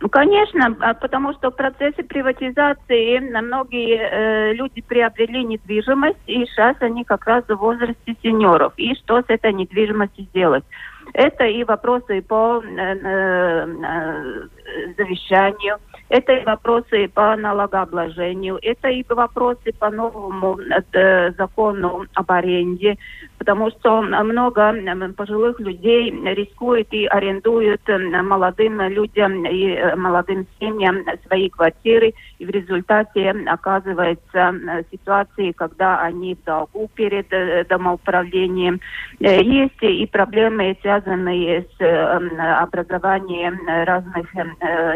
Ну, 0.00 0.08
конечно, 0.08 0.74
а, 0.80 0.94
потому 0.94 1.34
что 1.34 1.50
в 1.50 1.56
процессе 1.56 2.02
приватизации 2.02 3.18
многие 3.18 3.98
э, 3.98 4.54
люди 4.54 4.80
приобрели 4.80 5.44
недвижимость, 5.44 6.16
и 6.26 6.46
сейчас 6.46 6.76
они 6.80 7.04
как 7.04 7.26
раз 7.26 7.44
в 7.46 7.54
возрасте 7.54 8.16
сеньоров. 8.22 8.72
И 8.78 8.94
что 8.94 9.20
с 9.20 9.26
этой 9.28 9.52
недвижимостью 9.52 10.24
сделать? 10.24 10.64
Это 11.12 11.44
и 11.44 11.64
вопросы 11.64 12.22
по 12.22 12.62
э, 12.64 12.66
э, 12.66 13.66
э 13.66 14.94
завещанию, 14.96 15.78
это 16.10 16.32
и 16.32 16.44
вопросы 16.44 17.08
по 17.08 17.36
налогообложению, 17.36 18.58
это 18.62 18.88
и 18.88 19.04
вопросы 19.08 19.72
по 19.78 19.90
новому 19.90 20.58
э, 20.60 21.30
закону 21.38 22.04
об 22.14 22.32
аренде, 22.32 22.98
потому 23.38 23.70
что 23.70 24.02
много 24.02 24.74
пожилых 25.16 25.60
людей 25.60 26.10
рискуют 26.34 26.88
и 26.90 27.06
арендуют 27.06 27.82
молодым 28.24 28.80
людям 28.88 29.46
и 29.46 29.68
э, 29.68 29.94
молодым 29.94 30.48
семьям 30.58 31.04
свои 31.26 31.48
квартиры, 31.48 32.12
и 32.40 32.44
в 32.44 32.50
результате 32.50 33.30
оказывается 33.46 34.52
ситуации, 34.90 35.52
когда 35.52 36.00
они 36.00 36.34
в 36.34 36.44
долгу 36.44 36.90
перед 36.92 37.32
э, 37.32 37.64
домоуправлением. 37.68 38.80
Есть 39.20 39.80
и 39.82 40.06
проблемы, 40.06 40.76
связанные 40.80 41.66
с 41.78 42.62
образованием 42.62 43.60
разных 43.84 44.26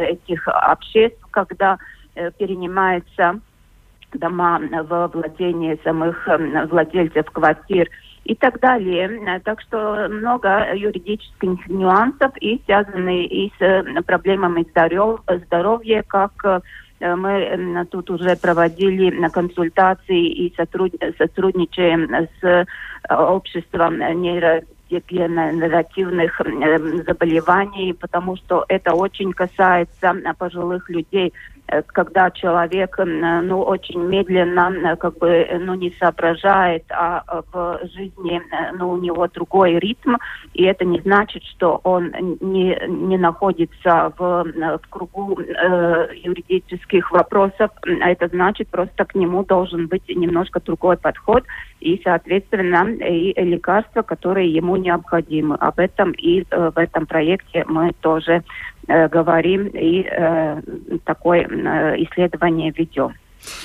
этих 0.08 0.48
средств, 1.03 1.03
когда 1.34 1.78
э, 2.14 2.30
перенимается 2.38 3.40
дома 4.18 4.60
в 4.60 5.10
владении 5.12 5.78
самых 5.84 6.28
э, 6.28 6.66
владельцев 6.66 7.30
квартир 7.30 7.88
и 8.24 8.34
так 8.34 8.60
далее. 8.60 9.40
Так 9.44 9.60
что 9.60 10.08
много 10.08 10.74
юридических 10.74 11.68
нюансов 11.68 12.32
и 12.40 12.60
связанные 12.64 13.26
и 13.26 13.52
с 13.58 13.62
э, 13.62 14.02
проблемами 14.02 14.66
здоровья, 15.46 16.02
как 16.06 16.32
э, 16.44 16.60
мы 17.16 17.86
тут 17.90 18.10
уже 18.10 18.36
проводили 18.36 19.28
консультации 19.28 20.26
и 20.26 20.54
сотрудничаем 20.56 22.28
с 22.40 22.66
обществом 23.10 23.98
нейро 24.22 24.62
дегенеративных 24.90 26.40
заболеваний, 27.06 27.94
потому 27.94 28.36
что 28.36 28.64
это 28.68 28.94
очень 28.94 29.32
касается 29.32 30.14
пожилых 30.38 30.88
людей. 30.90 31.32
Э, 31.66 31.82
когда 31.82 32.30
человек 32.30 32.98
ну, 32.98 33.62
очень 33.62 34.00
медленно 34.00 34.70
э, 34.70 34.96
как 34.96 35.18
бы, 35.18 35.46
ну, 35.60 35.74
не 35.74 35.90
соображает, 35.98 36.84
а 36.90 37.22
э, 37.26 37.42
в 37.52 37.80
жизни 37.94 38.42
ну, 38.78 38.90
у 38.90 38.98
него 38.98 39.26
другой 39.28 39.78
ритм, 39.78 40.16
и 40.52 40.64
это 40.64 40.84
не 40.84 41.00
значит, 41.00 41.42
что 41.44 41.80
он 41.84 42.12
не, 42.40 42.78
не 42.86 43.16
находится 43.16 44.12
в, 44.18 44.44
в 44.44 44.88
кругу 44.90 45.38
э, 45.40 46.08
юридических 46.22 47.10
вопросов, 47.10 47.70
а 48.02 48.10
это 48.10 48.28
значит, 48.28 48.68
просто 48.68 49.04
к 49.04 49.14
нему 49.14 49.42
должен 49.44 49.86
быть 49.86 50.08
немножко 50.08 50.60
другой 50.60 50.96
подход 50.98 51.44
и, 51.84 52.00
соответственно, 52.02 52.88
и 53.04 53.32
лекарства, 53.44 54.02
которые 54.02 54.52
ему 54.52 54.76
необходимы. 54.76 55.56
Об 55.56 55.78
этом 55.78 56.12
и 56.12 56.44
э, 56.50 56.70
в 56.74 56.78
этом 56.78 57.06
проекте 57.06 57.64
мы 57.66 57.92
тоже 58.00 58.42
Э, 58.86 59.08
говорим 59.08 59.68
и 59.68 60.02
э, 60.02 60.60
такое 61.04 61.44
исследование 62.04 62.70
ведем. 62.76 63.14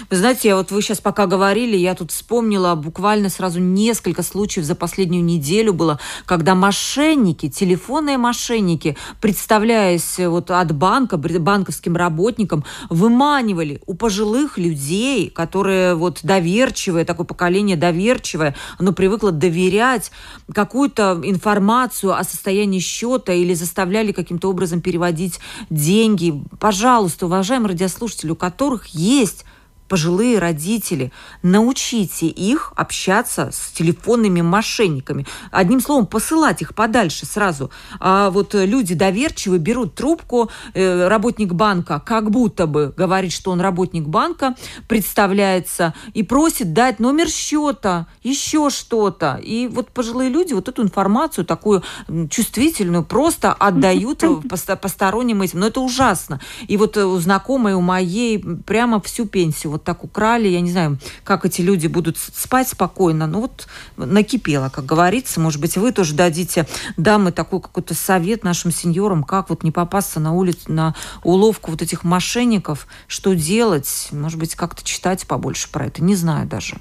Вы 0.09 0.17
знаете, 0.17 0.55
вот 0.55 0.71
вы 0.71 0.81
сейчас 0.81 0.99
пока 0.99 1.25
говорили, 1.27 1.77
я 1.77 1.95
тут 1.95 2.11
вспомнила 2.11 2.75
буквально 2.75 3.29
сразу 3.29 3.59
несколько 3.59 4.23
случаев 4.23 4.65
за 4.65 4.75
последнюю 4.75 5.23
неделю 5.23 5.73
было, 5.73 5.99
когда 6.25 6.55
мошенники, 6.55 7.49
телефонные 7.49 8.17
мошенники, 8.17 8.97
представляясь 9.21 10.17
вот 10.19 10.51
от 10.51 10.75
банка, 10.75 11.17
банковским 11.17 11.95
работникам, 11.95 12.63
выманивали 12.89 13.81
у 13.85 13.93
пожилых 13.93 14.57
людей, 14.57 15.29
которые 15.29 15.95
вот 15.95 16.19
доверчивые, 16.23 17.05
такое 17.05 17.25
поколение 17.25 17.77
доверчивое, 17.77 18.55
оно 18.77 18.93
привыкло 18.93 19.31
доверять 19.31 20.11
какую-то 20.53 21.21
информацию 21.23 22.17
о 22.17 22.23
состоянии 22.23 22.79
счета 22.79 23.33
или 23.33 23.53
заставляли 23.53 24.11
каким-то 24.11 24.49
образом 24.49 24.81
переводить 24.81 25.39
деньги. 25.69 26.33
Пожалуйста, 26.59 27.25
уважаемые 27.25 27.69
радиослушатели, 27.69 28.31
у 28.31 28.35
которых 28.35 28.87
есть 28.87 29.45
пожилые 29.89 30.39
родители, 30.39 31.11
научите 31.41 32.27
их 32.27 32.71
общаться 32.75 33.49
с 33.51 33.71
телефонными 33.71 34.41
мошенниками. 34.41 35.25
Одним 35.51 35.81
словом, 35.81 36.05
посылать 36.05 36.61
их 36.61 36.75
подальше 36.75 37.25
сразу. 37.25 37.71
А 37.99 38.29
вот 38.29 38.53
люди 38.53 38.93
доверчивые 38.93 39.59
берут 39.59 39.95
трубку, 39.95 40.49
э, 40.73 41.07
работник 41.07 41.53
банка 41.53 42.01
как 42.05 42.29
будто 42.29 42.67
бы 42.67 42.93
говорит, 42.95 43.33
что 43.33 43.51
он 43.51 43.59
работник 43.59 44.03
банка, 44.03 44.55
представляется 44.87 45.93
и 46.13 46.23
просит 46.23 46.73
дать 46.73 46.99
номер 46.99 47.27
счета, 47.29 48.07
еще 48.23 48.69
что-то. 48.69 49.39
И 49.43 49.67
вот 49.67 49.89
пожилые 49.89 50.29
люди 50.29 50.53
вот 50.53 50.69
эту 50.69 50.83
информацию 50.83 51.45
такую 51.45 51.83
чувствительную 52.29 53.03
просто 53.03 53.53
отдают 53.53 54.23
посторонним 54.81 55.41
этим. 55.41 55.59
Но 55.59 55.67
это 55.67 55.81
ужасно. 55.81 56.39
И 56.67 56.77
вот 56.77 56.95
у 56.97 57.17
знакомой, 57.17 57.73
у 57.73 57.81
моей 57.81 58.37
прямо 58.39 59.01
всю 59.01 59.25
пенсию 59.25 59.71
вот 59.79 59.83
так 59.85 60.03
украли. 60.03 60.47
Я 60.47 60.61
не 60.61 60.71
знаю, 60.71 60.97
как 61.23 61.45
эти 61.45 61.61
люди 61.61 61.87
будут 61.87 62.17
спать 62.17 62.67
спокойно. 62.67 63.27
Ну 63.27 63.41
вот 63.41 63.67
накипело, 63.97 64.69
как 64.69 64.85
говорится. 64.85 65.39
Может 65.39 65.61
быть, 65.61 65.77
вы 65.77 65.91
тоже 65.91 66.15
дадите 66.15 66.65
дамы 66.97 67.31
такой 67.31 67.61
какой-то 67.61 67.93
совет 67.93 68.43
нашим 68.43 68.71
сеньорам, 68.71 69.23
как 69.23 69.49
вот 69.49 69.63
не 69.63 69.71
попасться 69.71 70.19
на 70.19 70.33
улицу, 70.33 70.71
на 70.71 70.95
уловку 71.23 71.71
вот 71.71 71.81
этих 71.81 72.03
мошенников, 72.03 72.87
что 73.07 73.33
делать. 73.33 74.09
Может 74.11 74.39
быть, 74.39 74.55
как-то 74.55 74.83
читать 74.83 75.25
побольше 75.27 75.71
про 75.71 75.85
это. 75.85 76.03
Не 76.03 76.15
знаю 76.15 76.47
даже. 76.47 76.75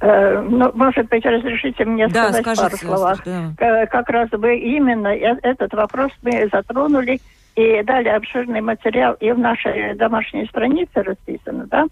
Э, 0.00 0.40
ну, 0.40 0.70
может 0.74 1.08
быть, 1.08 1.24
разрешите 1.24 1.84
мне 1.84 2.08
да, 2.08 2.32
сказать 2.32 2.42
скажите, 2.42 2.86
пару 2.86 2.98
слов. 2.98 3.22
Да. 3.24 3.86
Как 3.86 4.08
раз 4.10 4.28
вы 4.32 4.58
именно 4.58 5.08
э, 5.08 5.38
этот 5.42 5.72
вопрос 5.72 6.10
мы 6.22 6.48
затронули 6.52 7.20
и 7.56 7.82
дали 7.84 8.08
обширный 8.08 8.60
материал 8.60 9.14
и 9.20 9.30
в 9.30 9.38
нашей 9.38 9.94
домашней 9.94 10.46
странице 10.46 11.02
расписано, 11.02 11.66
да? 11.66 11.86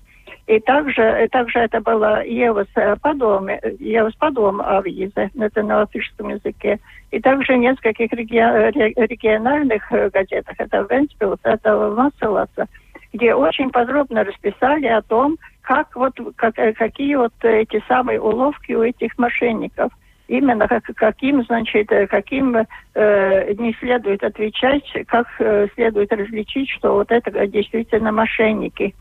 И 0.52 0.60
также, 0.60 1.26
также 1.32 1.60
это 1.60 1.80
было 1.80 2.22
Евас 2.26 2.66
подом, 3.00 3.48
Евас 3.78 4.14
подом 4.16 4.60
авизы, 4.60 5.30
это 5.40 5.62
на 5.62 5.78
латышском 5.78 6.28
языке. 6.28 6.78
И 7.10 7.20
также 7.20 7.54
в 7.54 7.56
нескольких 7.56 8.12
региональных 8.12 9.90
газетах, 10.12 10.54
это 10.58 10.86
Венспилс, 10.90 11.38
это 11.42 11.74
Масселаса, 11.96 12.66
где 13.14 13.34
очень 13.34 13.70
подробно 13.70 14.24
расписали 14.24 14.88
о 14.88 15.00
том, 15.00 15.38
как 15.62 15.96
вот, 15.96 16.20
как, 16.36 16.56
какие 16.76 17.14
вот 17.14 17.32
эти 17.40 17.82
самые 17.88 18.20
уловки 18.20 18.72
у 18.72 18.82
этих 18.82 19.16
мошенников 19.16 19.90
именно 20.28 20.68
как, 20.68 20.84
каким, 20.96 21.44
значит, 21.44 21.88
каким 22.10 22.56
э, 22.56 23.54
не 23.54 23.74
следует 23.80 24.22
отвечать, 24.22 24.84
как 25.06 25.26
э, 25.38 25.68
следует 25.74 26.12
различить, 26.12 26.68
что 26.70 26.92
вот 26.92 27.10
это 27.10 27.46
действительно 27.46 28.12
мошенники. 28.12 28.94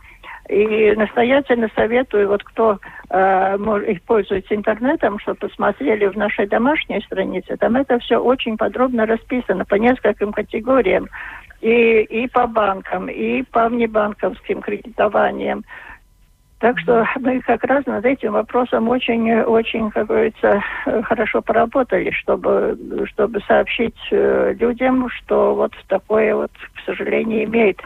И 0.50 0.92
настоятельно 0.96 1.70
советую, 1.76 2.28
вот 2.28 2.44
кто 2.44 2.80
э, 3.10 3.58
пользуется 4.06 4.56
интернетом, 4.56 5.20
чтобы 5.20 5.38
посмотрели 5.38 6.08
в 6.08 6.18
нашей 6.18 6.48
домашней 6.48 7.02
странице, 7.02 7.58
там 7.58 7.76
это 7.76 8.00
все 8.00 8.18
очень 8.18 8.58
подробно 8.58 9.06
расписано 9.06 9.66
по 9.66 9.76
нескольким 9.76 10.34
категориям. 10.34 11.08
И, 11.62 12.02
и 12.02 12.28
по 12.28 12.48
банкам, 12.48 13.08
и 13.08 13.44
по 13.44 13.70
внебанковским 13.70 14.62
кредитованиям. 14.62 15.64
Так 16.62 16.78
что 16.80 17.08
мы 17.20 17.42
как 17.42 17.64
раз 17.64 17.86
над 17.88 18.06
этим 18.06 18.34
вопросом 18.34 18.88
очень, 18.88 19.32
очень, 19.42 19.90
как 19.90 20.08
говорится, 20.08 20.64
хорошо 21.04 21.42
поработали, 21.42 22.12
чтобы, 22.12 22.78
чтобы 23.08 23.42
сообщить 23.48 23.98
э, 24.12 24.54
людям, 24.60 25.10
что 25.10 25.56
вот 25.56 25.74
такое 25.88 26.36
вот, 26.36 26.52
к 26.52 26.86
сожалению, 26.86 27.46
имеет. 27.46 27.82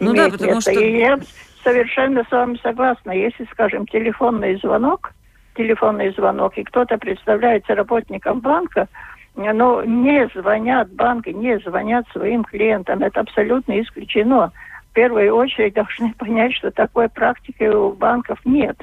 Ну 0.00 0.14
имеет 0.14 0.32
да, 0.32 0.32
потому 0.32 0.54
место. 0.54 0.72
что... 0.72 0.80
И 0.80 0.98
я 0.98 1.18
совершенно 1.64 2.22
с 2.24 2.30
вами 2.30 2.58
согласна. 2.62 3.10
Если, 3.10 3.44
скажем, 3.50 3.86
телефонный 3.86 4.56
звонок, 4.56 5.12
телефонный 5.56 6.12
звонок, 6.12 6.56
и 6.56 6.62
кто-то 6.62 6.98
представляется 6.98 7.74
работником 7.74 8.40
банка, 8.40 8.86
но 9.34 9.82
не 9.82 10.28
звонят 10.34 10.92
банки, 10.92 11.30
не 11.30 11.58
звонят 11.58 12.06
своим 12.12 12.44
клиентам. 12.44 13.02
Это 13.02 13.20
абсолютно 13.20 13.80
исключено. 13.80 14.52
В 14.90 14.94
первую 14.94 15.34
очередь 15.34 15.74
должны 15.74 16.12
понять, 16.14 16.54
что 16.54 16.70
такой 16.70 17.08
практики 17.08 17.64
у 17.64 17.92
банков 17.92 18.38
нет. 18.44 18.76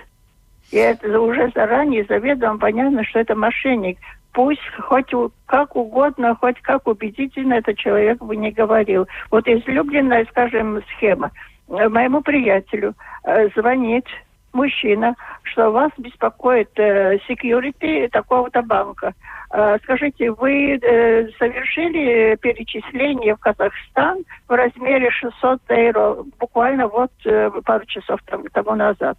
И 0.71 0.77
это 0.77 1.19
уже 1.19 1.51
заранее 1.53 2.05
заведомо 2.05 2.57
понятно, 2.57 3.03
что 3.03 3.19
это 3.19 3.35
мошенник. 3.35 3.97
Пусть 4.33 4.61
хоть 4.79 5.11
как 5.45 5.75
угодно, 5.75 6.35
хоть 6.35 6.59
как 6.61 6.87
убедительно 6.87 7.55
этот 7.55 7.77
человек 7.77 8.19
бы 8.19 8.37
не 8.37 8.51
говорил. 8.51 9.05
Вот 9.29 9.45
излюбленная, 9.47 10.25
скажем, 10.31 10.81
схема– 10.95 11.31
моему 11.71 12.21
приятелю 12.21 12.93
э, 13.23 13.49
звонить 13.55 14.07
мужчина, 14.53 15.15
что 15.43 15.71
вас 15.71 15.91
беспокоит 15.97 16.69
э, 16.75 17.17
security 17.29 18.09
такого-то 18.09 18.61
банка. 18.61 19.13
Э, 19.51 19.77
скажите, 19.83 20.31
вы 20.31 20.75
э, 20.75 21.29
совершили 21.39 22.35
перечисление 22.35 23.35
в 23.35 23.39
Казахстан 23.39 24.23
в 24.47 24.51
размере 24.53 25.09
600 25.11 25.61
евро 25.69 26.17
буквально 26.39 26.87
вот 26.87 27.11
э, 27.25 27.49
пару 27.65 27.85
часов 27.85 28.19
тому 28.53 28.75
назад? 28.75 29.17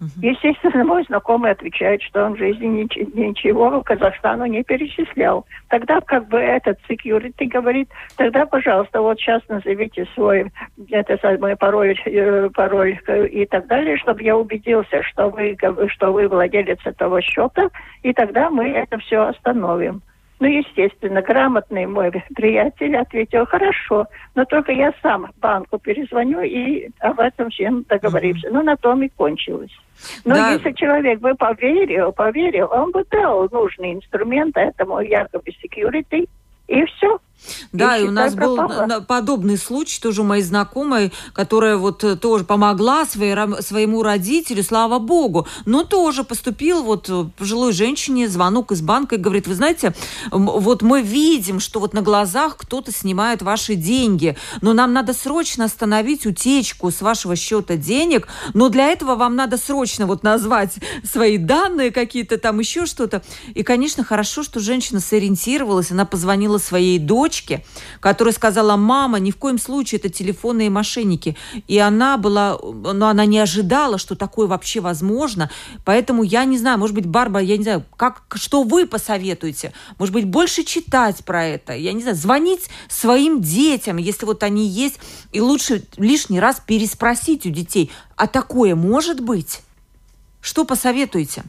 Угу. 0.00 0.26
Естественно, 0.26 0.84
мой 0.84 1.04
знакомый 1.04 1.52
отвечает, 1.52 2.02
что 2.02 2.24
он 2.24 2.34
в 2.34 2.38
жизни 2.38 2.66
ничего 3.14 3.82
Казахстану 3.82 4.44
не 4.44 4.62
перечислял. 4.62 5.46
Тогда 5.68 6.00
как 6.02 6.28
бы 6.28 6.38
этот 6.38 6.78
security 6.88 7.46
говорит, 7.46 7.88
тогда, 8.16 8.44
пожалуйста, 8.44 9.00
вот 9.00 9.18
сейчас 9.18 9.42
назовите 9.48 10.06
свой 10.14 10.52
это 10.90 11.18
самый 11.22 11.56
пароль, 11.56 11.98
э, 12.04 12.50
пароль 12.54 12.98
и 13.30 13.46
так 13.46 13.66
далее, 13.68 13.96
чтобы 13.96 14.22
я 14.22 14.36
убедился, 14.36 15.02
что 15.02 15.30
вы, 15.30 15.56
что 15.88 16.12
вы 16.12 16.28
владелец 16.28 16.78
этого 16.84 17.22
счета, 17.22 17.70
и 18.02 18.12
тогда 18.12 18.50
мы 18.50 18.68
это 18.68 18.98
все 18.98 19.22
остановим. 19.22 20.02
Ну, 20.38 20.46
естественно, 20.46 21.22
грамотный 21.22 21.86
мой 21.86 22.12
приятель 22.34 22.96
ответил, 22.96 23.46
хорошо, 23.46 24.06
но 24.34 24.44
только 24.44 24.72
я 24.72 24.92
сам 25.02 25.32
банку 25.40 25.78
перезвоню 25.78 26.42
и 26.42 26.90
об 27.00 27.20
этом 27.20 27.48
всем 27.50 27.84
договоримся. 27.88 28.48
Mm-hmm. 28.48 28.52
Ну, 28.52 28.62
на 28.62 28.76
том 28.76 29.02
и 29.02 29.08
кончилось. 29.08 29.72
Но 30.24 30.34
да. 30.34 30.52
если 30.52 30.72
человек 30.72 31.20
бы 31.20 31.34
поверил, 31.34 32.12
поверил, 32.12 32.68
он 32.70 32.90
бы 32.90 33.04
дал 33.10 33.48
нужный 33.50 33.94
инструмент 33.94 34.56
этому 34.58 35.00
якобы 35.00 35.50
security, 35.64 36.28
и 36.68 36.84
все. 36.84 37.18
Да, 37.72 37.96
и, 37.96 38.04
и 38.04 38.08
у 38.08 38.10
нас 38.10 38.34
был 38.34 38.58
подобный 39.06 39.56
случай, 39.56 40.00
тоже 40.00 40.22
у 40.22 40.24
моей 40.24 40.42
знакомой, 40.42 41.12
которая 41.32 41.76
вот 41.76 42.02
э, 42.04 42.16
тоже 42.16 42.44
помогла 42.44 43.04
своей, 43.06 43.34
своему 43.62 44.02
родителю, 44.02 44.62
слава 44.62 44.98
богу, 44.98 45.46
но 45.64 45.84
тоже 45.84 46.24
поступил 46.24 46.82
вот 46.82 47.08
э, 47.08 47.26
пожилой 47.38 47.72
женщине 47.72 48.28
звонок 48.28 48.72
из 48.72 48.82
банка 48.82 49.16
и 49.16 49.18
говорит, 49.18 49.46
вы 49.46 49.54
знаете, 49.54 49.94
вот 50.30 50.82
мы 50.82 51.02
видим, 51.02 51.60
что 51.60 51.80
вот 51.80 51.92
на 51.92 52.02
глазах 52.02 52.56
кто-то 52.56 52.92
снимает 52.92 53.42
ваши 53.42 53.74
деньги, 53.74 54.36
но 54.60 54.72
нам 54.72 54.92
надо 54.92 55.12
срочно 55.12 55.64
остановить 55.64 56.26
утечку 56.26 56.90
с 56.90 57.00
вашего 57.00 57.36
счета 57.36 57.76
денег, 57.76 58.28
но 58.54 58.68
для 58.68 58.88
этого 58.88 59.14
вам 59.14 59.36
надо 59.36 59.56
срочно 59.56 60.06
вот 60.06 60.22
назвать 60.22 60.74
свои 61.04 61.38
данные 61.38 61.90
какие-то 61.90 62.38
там, 62.38 62.58
еще 62.58 62.86
что-то. 62.86 63.22
И, 63.54 63.62
конечно, 63.62 64.04
хорошо, 64.04 64.42
что 64.42 64.60
женщина 64.60 65.00
сориентировалась, 65.00 65.90
она 65.90 66.04
позвонила 66.04 66.58
своей 66.58 66.98
дочери, 66.98 67.25
дочке, 67.26 67.64
которая 68.00 68.32
сказала, 68.32 68.76
мама, 68.76 69.18
ни 69.18 69.30
в 69.30 69.36
коем 69.36 69.58
случае 69.58 69.98
это 69.98 70.08
телефонные 70.08 70.70
мошенники. 70.70 71.36
И 71.66 71.78
она 71.78 72.16
была, 72.16 72.58
но 72.62 73.08
она 73.08 73.26
не 73.26 73.38
ожидала, 73.38 73.98
что 73.98 74.14
такое 74.14 74.46
вообще 74.46 74.80
возможно. 74.80 75.50
Поэтому 75.84 76.22
я 76.22 76.44
не 76.44 76.58
знаю, 76.58 76.78
может 76.78 76.94
быть, 76.94 77.06
Барбара, 77.06 77.44
я 77.44 77.56
не 77.56 77.64
знаю, 77.64 77.84
как, 77.96 78.22
что 78.34 78.62
вы 78.62 78.86
посоветуете? 78.86 79.72
Может 79.98 80.14
быть, 80.14 80.26
больше 80.26 80.62
читать 80.62 81.24
про 81.24 81.44
это? 81.44 81.74
Я 81.74 81.92
не 81.92 82.02
знаю, 82.02 82.16
звонить 82.16 82.70
своим 82.88 83.40
детям, 83.40 83.96
если 83.96 84.24
вот 84.26 84.42
они 84.42 84.66
есть, 84.66 84.98
и 85.32 85.40
лучше 85.40 85.84
лишний 85.96 86.40
раз 86.40 86.62
переспросить 86.64 87.46
у 87.46 87.50
детей, 87.50 87.90
а 88.16 88.26
такое 88.26 88.74
может 88.74 89.20
быть? 89.20 89.60
Что 90.40 90.64
посоветуете? 90.64 91.42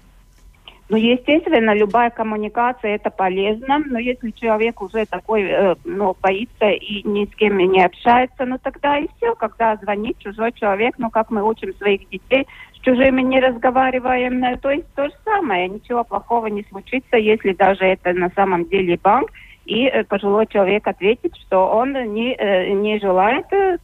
Ну, 0.89 0.95
естественно, 0.95 1.73
любая 1.76 2.10
коммуникация 2.10 2.95
это 2.95 3.10
полезно, 3.10 3.80
но 3.86 4.00
если 4.00 4.32
человек 4.32 4.82
уже 4.82 5.06
такой, 5.06 5.43
э, 5.43 5.76
ну, 5.84 6.15
боится 6.21 6.69
и 6.69 7.06
ни 7.06 7.26
с 7.26 7.36
кем 7.36 7.58
не 7.58 7.84
общается, 7.84 8.45
ну 8.45 8.58
тогда 8.58 8.97
и 8.97 9.08
все, 9.17 9.36
когда 9.36 9.76
звонит 9.76 10.17
чужой 10.19 10.54
человек, 10.54 10.95
ну 10.97 11.10
как 11.10 11.30
мы 11.30 11.43
учим 11.43 11.73
своих 11.76 12.08
детей, 12.10 12.47
с 12.73 12.80
чужими 12.80 13.21
не 13.21 13.41
разговариваем, 13.41 14.41
э, 14.45 14.58
то 14.58 14.71
есть 14.71 14.88
то 14.95 15.10
же 15.10 15.13
самое, 15.26 15.67
ничего 15.67 16.06
плохого 16.06 16.47
не 16.47 16.63
случится, 16.69 17.17
если 17.17 17.52
даже 17.52 17.84
это 17.84 18.13
на 18.13 18.30
самом 18.30 18.63
деле 18.69 18.97
банк, 19.04 19.30
и 19.65 19.88
э, 19.88 20.06
пожилой 20.06 20.47
человек 20.47 20.88
ответит, 20.88 21.36
что 21.36 21.67
он 21.67 21.91
не, 22.13 22.34
э, 22.34 22.71
не 22.71 22.97
желает 23.00 23.45
э, 23.52 23.78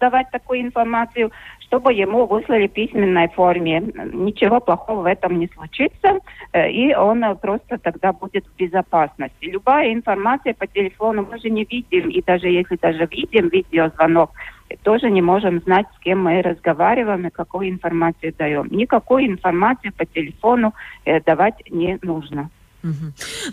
давать 0.00 0.30
такую 0.32 0.62
информацию, 0.62 1.30
чтобы 1.70 1.92
ему 1.92 2.26
выслали 2.26 2.66
в 2.66 2.72
письменной 2.72 3.28
форме. 3.28 3.80
Ничего 4.12 4.58
плохого 4.60 5.02
в 5.02 5.06
этом 5.06 5.38
не 5.38 5.46
случится, 5.54 6.18
э, 6.52 6.68
и 6.68 6.92
он 6.94 7.24
просто 7.40 7.78
тогда 7.78 8.12
будет 8.12 8.44
в 8.44 8.56
безопасности. 8.56 9.44
Любая 9.44 9.92
информация 9.92 10.52
по 10.54 10.66
телефону 10.66 11.28
мы 11.30 11.38
же 11.38 11.48
не 11.48 11.64
видим, 11.64 12.08
и 12.08 12.20
даже 12.22 12.48
если 12.48 12.76
даже 12.76 13.06
видим 13.06 13.48
видеозвонок, 13.48 14.30
тоже 14.82 15.10
не 15.10 15.22
можем 15.22 15.60
знать, 15.60 15.86
с 15.96 16.00
кем 16.00 16.24
мы 16.24 16.42
разговариваем 16.42 17.28
и 17.28 17.30
какую 17.30 17.70
информацию 17.70 18.34
даем. 18.36 18.66
Никакой 18.70 19.26
информации 19.26 19.90
по 19.90 20.04
телефону 20.04 20.74
э, 21.04 21.20
давать 21.20 21.62
не 21.70 21.98
нужно. 22.02 22.50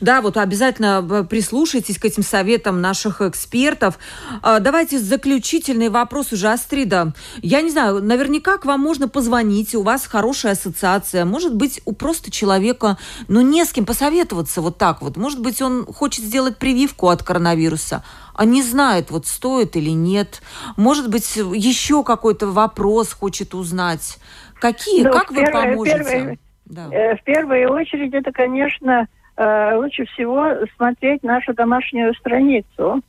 Да, 0.01 0.21
вот 0.21 0.37
обязательно 0.37 1.05
э, 1.09 1.23
прислушайтесь 1.23 1.97
к 1.97 2.05
этим 2.05 2.23
советам 2.23 2.81
наших 2.81 3.21
экспертов. 3.21 3.99
А, 4.41 4.59
давайте 4.59 4.99
заключительный 4.99 5.89
вопрос 5.89 6.31
уже, 6.31 6.49
Астрида. 6.49 7.13
Я 7.41 7.61
не 7.61 7.69
знаю, 7.69 8.01
наверняка 8.01 8.57
к 8.57 8.65
вам 8.65 8.81
можно 8.81 9.07
позвонить, 9.07 9.75
у 9.75 9.81
вас 9.81 10.07
хорошая 10.07 10.53
ассоциация. 10.53 11.25
Может 11.25 11.55
быть, 11.55 11.81
у 11.85 11.93
просто 11.93 12.31
человека, 12.31 12.97
ну, 13.27 13.41
не 13.41 13.65
с 13.65 13.73
кем 13.73 13.85
посоветоваться 13.85 14.61
вот 14.61 14.77
так 14.77 15.01
вот. 15.01 15.17
Может 15.17 15.41
быть, 15.41 15.61
он 15.61 15.85
хочет 15.85 16.23
сделать 16.23 16.57
прививку 16.57 17.09
от 17.09 17.23
коронавируса, 17.23 18.03
а 18.33 18.45
не 18.45 18.63
знает, 18.63 19.11
вот 19.11 19.27
стоит 19.27 19.75
или 19.75 19.89
нет. 19.89 20.41
Может 20.77 21.09
быть, 21.09 21.35
еще 21.35 22.03
какой-то 22.03 22.47
вопрос 22.47 23.11
хочет 23.13 23.53
узнать. 23.53 24.19
Какие? 24.59 25.03
Ну, 25.03 25.11
как 25.11 25.31
вы 25.31 25.37
первое, 25.37 25.69
поможете? 25.69 25.97
Первое... 25.97 26.37
Да. 26.65 26.89
Э, 26.91 27.15
в 27.15 27.23
первую 27.23 27.71
очередь, 27.71 28.13
это, 28.13 28.31
конечно, 28.31 29.07
лучше 29.37 30.05
всего 30.05 30.65
смотреть 30.75 31.23
нашу 31.23 31.53
домашнюю 31.53 32.13
страницу. 32.15 33.01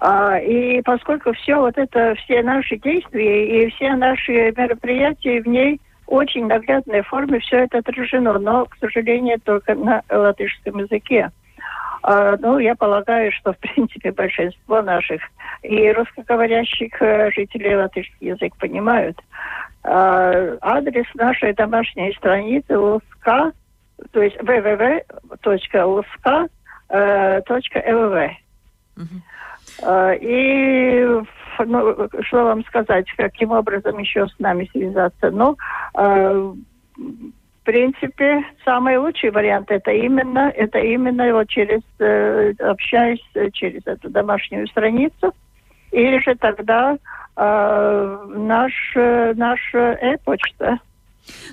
А, 0.00 0.38
и 0.38 0.82
поскольку 0.82 1.32
все 1.32 1.56
вот 1.56 1.78
это, 1.78 2.14
все 2.16 2.42
наши 2.42 2.76
действия 2.76 3.66
и 3.66 3.70
все 3.70 3.94
наши 3.94 4.52
мероприятия 4.56 5.40
в 5.40 5.46
ней 5.46 5.80
очень 6.06 6.46
наглядной 6.46 7.02
форме 7.02 7.38
все 7.40 7.60
это 7.60 7.78
отражено, 7.78 8.38
но, 8.38 8.66
к 8.66 8.76
сожалению, 8.78 9.40
только 9.40 9.74
на 9.74 10.02
латышском 10.10 10.78
языке. 10.78 11.30
А, 12.02 12.36
ну, 12.38 12.58
я 12.58 12.74
полагаю, 12.74 13.32
что, 13.32 13.54
в 13.54 13.58
принципе, 13.58 14.12
большинство 14.12 14.82
наших 14.82 15.22
и 15.62 15.90
русскоговорящих 15.92 17.00
э, 17.00 17.30
жителей 17.30 17.76
латышский 17.76 18.28
язык 18.28 18.54
понимают. 18.58 19.18
А, 19.84 20.58
адрес 20.60 21.06
нашей 21.14 21.54
домашней 21.54 22.12
страницы 22.12 22.78
УСК 22.78 23.54
то 24.12 24.22
есть 24.22 24.36
www.usk.lv. 24.36 25.00
Uh-huh. 28.96 30.18
И 30.20 31.24
ну, 31.58 32.08
что 32.22 32.44
вам 32.44 32.64
сказать, 32.64 33.06
каким 33.16 33.52
образом 33.52 33.98
еще 33.98 34.26
с 34.26 34.38
нами 34.38 34.68
связаться? 34.72 35.30
Ну, 35.30 35.56
э, 35.96 36.52
в 36.96 37.64
принципе, 37.64 38.44
самый 38.64 38.98
лучший 38.98 39.30
вариант 39.30 39.70
это 39.70 39.90
именно, 39.90 40.52
это 40.54 40.78
именно 40.78 41.32
вот 41.32 41.48
через, 41.48 41.80
э, 41.98 42.52
общаясь 42.58 43.24
через 43.52 43.86
эту 43.86 44.10
домашнюю 44.10 44.66
страницу, 44.68 45.32
или 45.90 46.18
же 46.18 46.34
тогда 46.34 46.98
э, 47.36 48.26
наш, 48.36 48.72
наша 48.94 49.98
э-почта. 50.00 50.78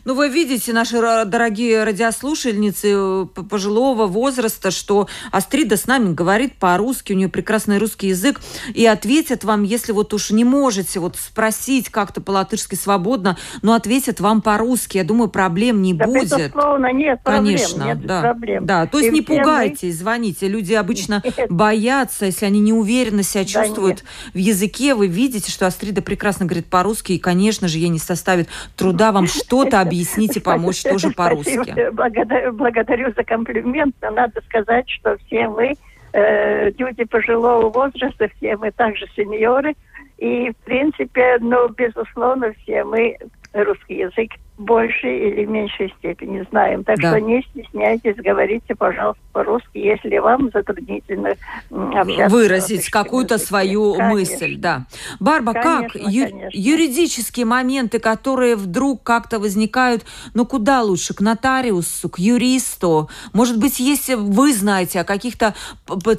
Ну, 0.03 0.15
вы 0.15 0.29
видите, 0.29 0.73
наши 0.73 0.99
дорогие 1.25 1.83
радиослушательницы 1.83 2.87
э, 2.91 3.25
пожилого 3.49 4.07
возраста, 4.07 4.71
что 4.71 5.07
Астрида 5.31 5.77
с 5.77 5.85
нами 5.85 6.13
говорит 6.13 6.57
по-русски, 6.57 7.13
у 7.13 7.15
нее 7.15 7.29
прекрасный 7.29 7.77
русский 7.77 8.07
язык, 8.07 8.41
и 8.73 8.85
ответят 8.85 9.43
вам, 9.43 9.63
если 9.63 9.91
вот 9.91 10.13
уж 10.13 10.31
не 10.31 10.43
можете 10.43 10.99
вот 10.99 11.17
спросить 11.17 11.89
как-то 11.89 12.21
по-латышски 12.21 12.75
свободно, 12.75 13.37
но 13.61 13.73
ответят 13.73 14.19
вам 14.19 14.41
по-русски. 14.41 14.97
Я 14.97 15.03
думаю, 15.03 15.29
проблем 15.29 15.81
не 15.81 15.93
да, 15.93 16.05
будет. 16.05 16.31
Безусловно, 16.31 16.91
нет 16.91 17.21
проблем. 17.23 17.45
Конечно, 17.45 17.83
нет 17.83 18.05
да. 18.05 18.21
проблем. 18.21 18.65
Да, 18.65 18.87
то 18.87 18.99
есть 18.99 19.11
и 19.11 19.13
не 19.13 19.21
пугайтесь, 19.21 19.93
мы... 19.93 19.99
звоните. 19.99 20.47
Люди 20.47 20.73
обычно 20.73 21.21
нет. 21.37 21.51
боятся, 21.51 22.25
если 22.25 22.45
они 22.45 22.59
неуверенно 22.59 23.23
себя 23.23 23.45
чувствуют 23.45 24.03
в 24.33 24.37
языке. 24.37 24.95
Вы 24.95 25.07
видите, 25.07 25.51
что 25.51 25.67
Астрида 25.67 26.01
прекрасно 26.01 26.45
говорит 26.45 26.65
по-русски, 26.65 27.13
и, 27.13 27.19
конечно 27.19 27.67
же, 27.67 27.77
ей 27.77 27.89
не 27.89 27.99
составит 27.99 28.49
труда 28.75 29.11
вам 29.11 29.27
что 29.27 29.60
что-то 29.61 29.81
объяснить 29.81 30.37
и 30.37 30.39
помочь 30.39 30.83
тоже 30.83 31.11
по-русски. 31.11 31.89
Благодарю, 31.91 32.53
благодарю 32.53 33.13
за 33.15 33.23
комплимент, 33.23 33.95
но 34.01 34.11
надо 34.11 34.41
сказать, 34.41 34.89
что 34.89 35.17
все 35.25 35.47
мы 35.47 35.75
э, 36.13 36.71
люди 36.71 37.03
пожилого 37.03 37.69
возраста, 37.69 38.29
все 38.37 38.57
мы 38.57 38.71
также 38.71 39.07
сеньоры, 39.15 39.75
и, 40.17 40.51
в 40.51 40.65
принципе, 40.65 41.37
ну, 41.39 41.69
безусловно, 41.69 42.53
все 42.61 42.83
мы 42.83 43.17
русский 43.53 43.95
язык 43.95 44.31
большей 44.61 45.29
или 45.29 45.45
меньшей 45.45 45.93
степени 45.97 46.45
знаем. 46.49 46.83
Так 46.83 46.99
да. 46.99 47.09
что 47.09 47.21
не 47.21 47.41
стесняйтесь, 47.41 48.15
говорите, 48.15 48.75
пожалуйста, 48.75 49.21
по-русски, 49.31 49.77
если 49.77 50.17
вам 50.17 50.49
затруднительно 50.53 51.35
общаться. 51.69 52.29
Выразить 52.29 52.89
какую-то 52.89 53.37
свою 53.37 53.93
конечно. 53.93 54.13
мысль, 54.13 54.55
да. 54.57 54.85
Барба, 55.19 55.53
конечно, 55.53 55.99
как 55.99 56.11
ю- 56.11 56.49
юридические 56.51 57.45
моменты, 57.45 57.99
которые 57.99 58.55
вдруг 58.55 59.03
как-то 59.03 59.39
возникают, 59.39 60.05
ну 60.33 60.45
куда 60.45 60.81
лучше, 60.81 61.13
к 61.13 61.21
нотариусу, 61.21 62.09
к 62.09 62.19
юристу? 62.19 63.09
Может 63.33 63.59
быть, 63.59 63.79
если 63.79 64.15
вы 64.15 64.53
знаете 64.53 65.01
о 65.01 65.03
каких-то 65.03 65.55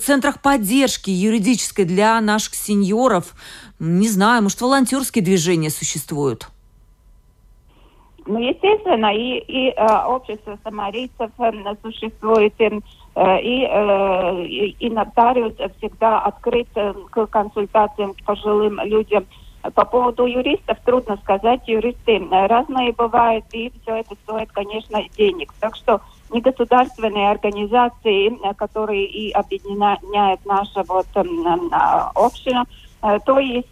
центрах 0.00 0.40
поддержки 0.40 1.10
юридической 1.10 1.84
для 1.84 2.20
наших 2.20 2.54
сеньоров, 2.54 3.34
не 3.78 4.08
знаю, 4.08 4.42
может, 4.42 4.60
волонтерские 4.60 5.24
движения 5.24 5.70
существуют? 5.70 6.51
Ну, 8.26 8.38
естественно, 8.38 9.14
и, 9.14 9.38
и 9.38 9.70
э, 9.70 10.04
общество 10.06 10.56
самарийцев 10.62 11.30
э, 11.38 11.52
существует, 11.82 12.54
э, 12.60 12.70
и, 13.40 13.66
э, 13.68 14.44
и, 14.44 14.90
нотариус 14.90 15.54
всегда 15.78 16.20
открыт 16.20 16.68
э, 16.76 16.94
к 17.10 17.26
консультациям 17.26 18.14
к 18.14 18.22
пожилым 18.24 18.80
людям. 18.84 19.26
По 19.74 19.84
поводу 19.84 20.26
юристов 20.26 20.78
трудно 20.84 21.16
сказать, 21.18 21.68
юристы 21.68 22.20
разные 22.30 22.92
бывают, 22.92 23.44
и 23.52 23.72
все 23.82 23.96
это 23.96 24.16
стоит, 24.24 24.50
конечно, 24.50 25.00
денег. 25.16 25.52
Так 25.60 25.76
что 25.76 26.00
негосударственные 26.32 27.30
организации, 27.30 28.36
которые 28.54 29.06
и 29.06 29.30
объединяют 29.30 30.40
наша 30.44 30.82
вот 30.88 31.06
э, 31.14 31.22
община, 32.14 32.66
Э, 33.02 33.18
то 33.24 33.38
есть 33.38 33.68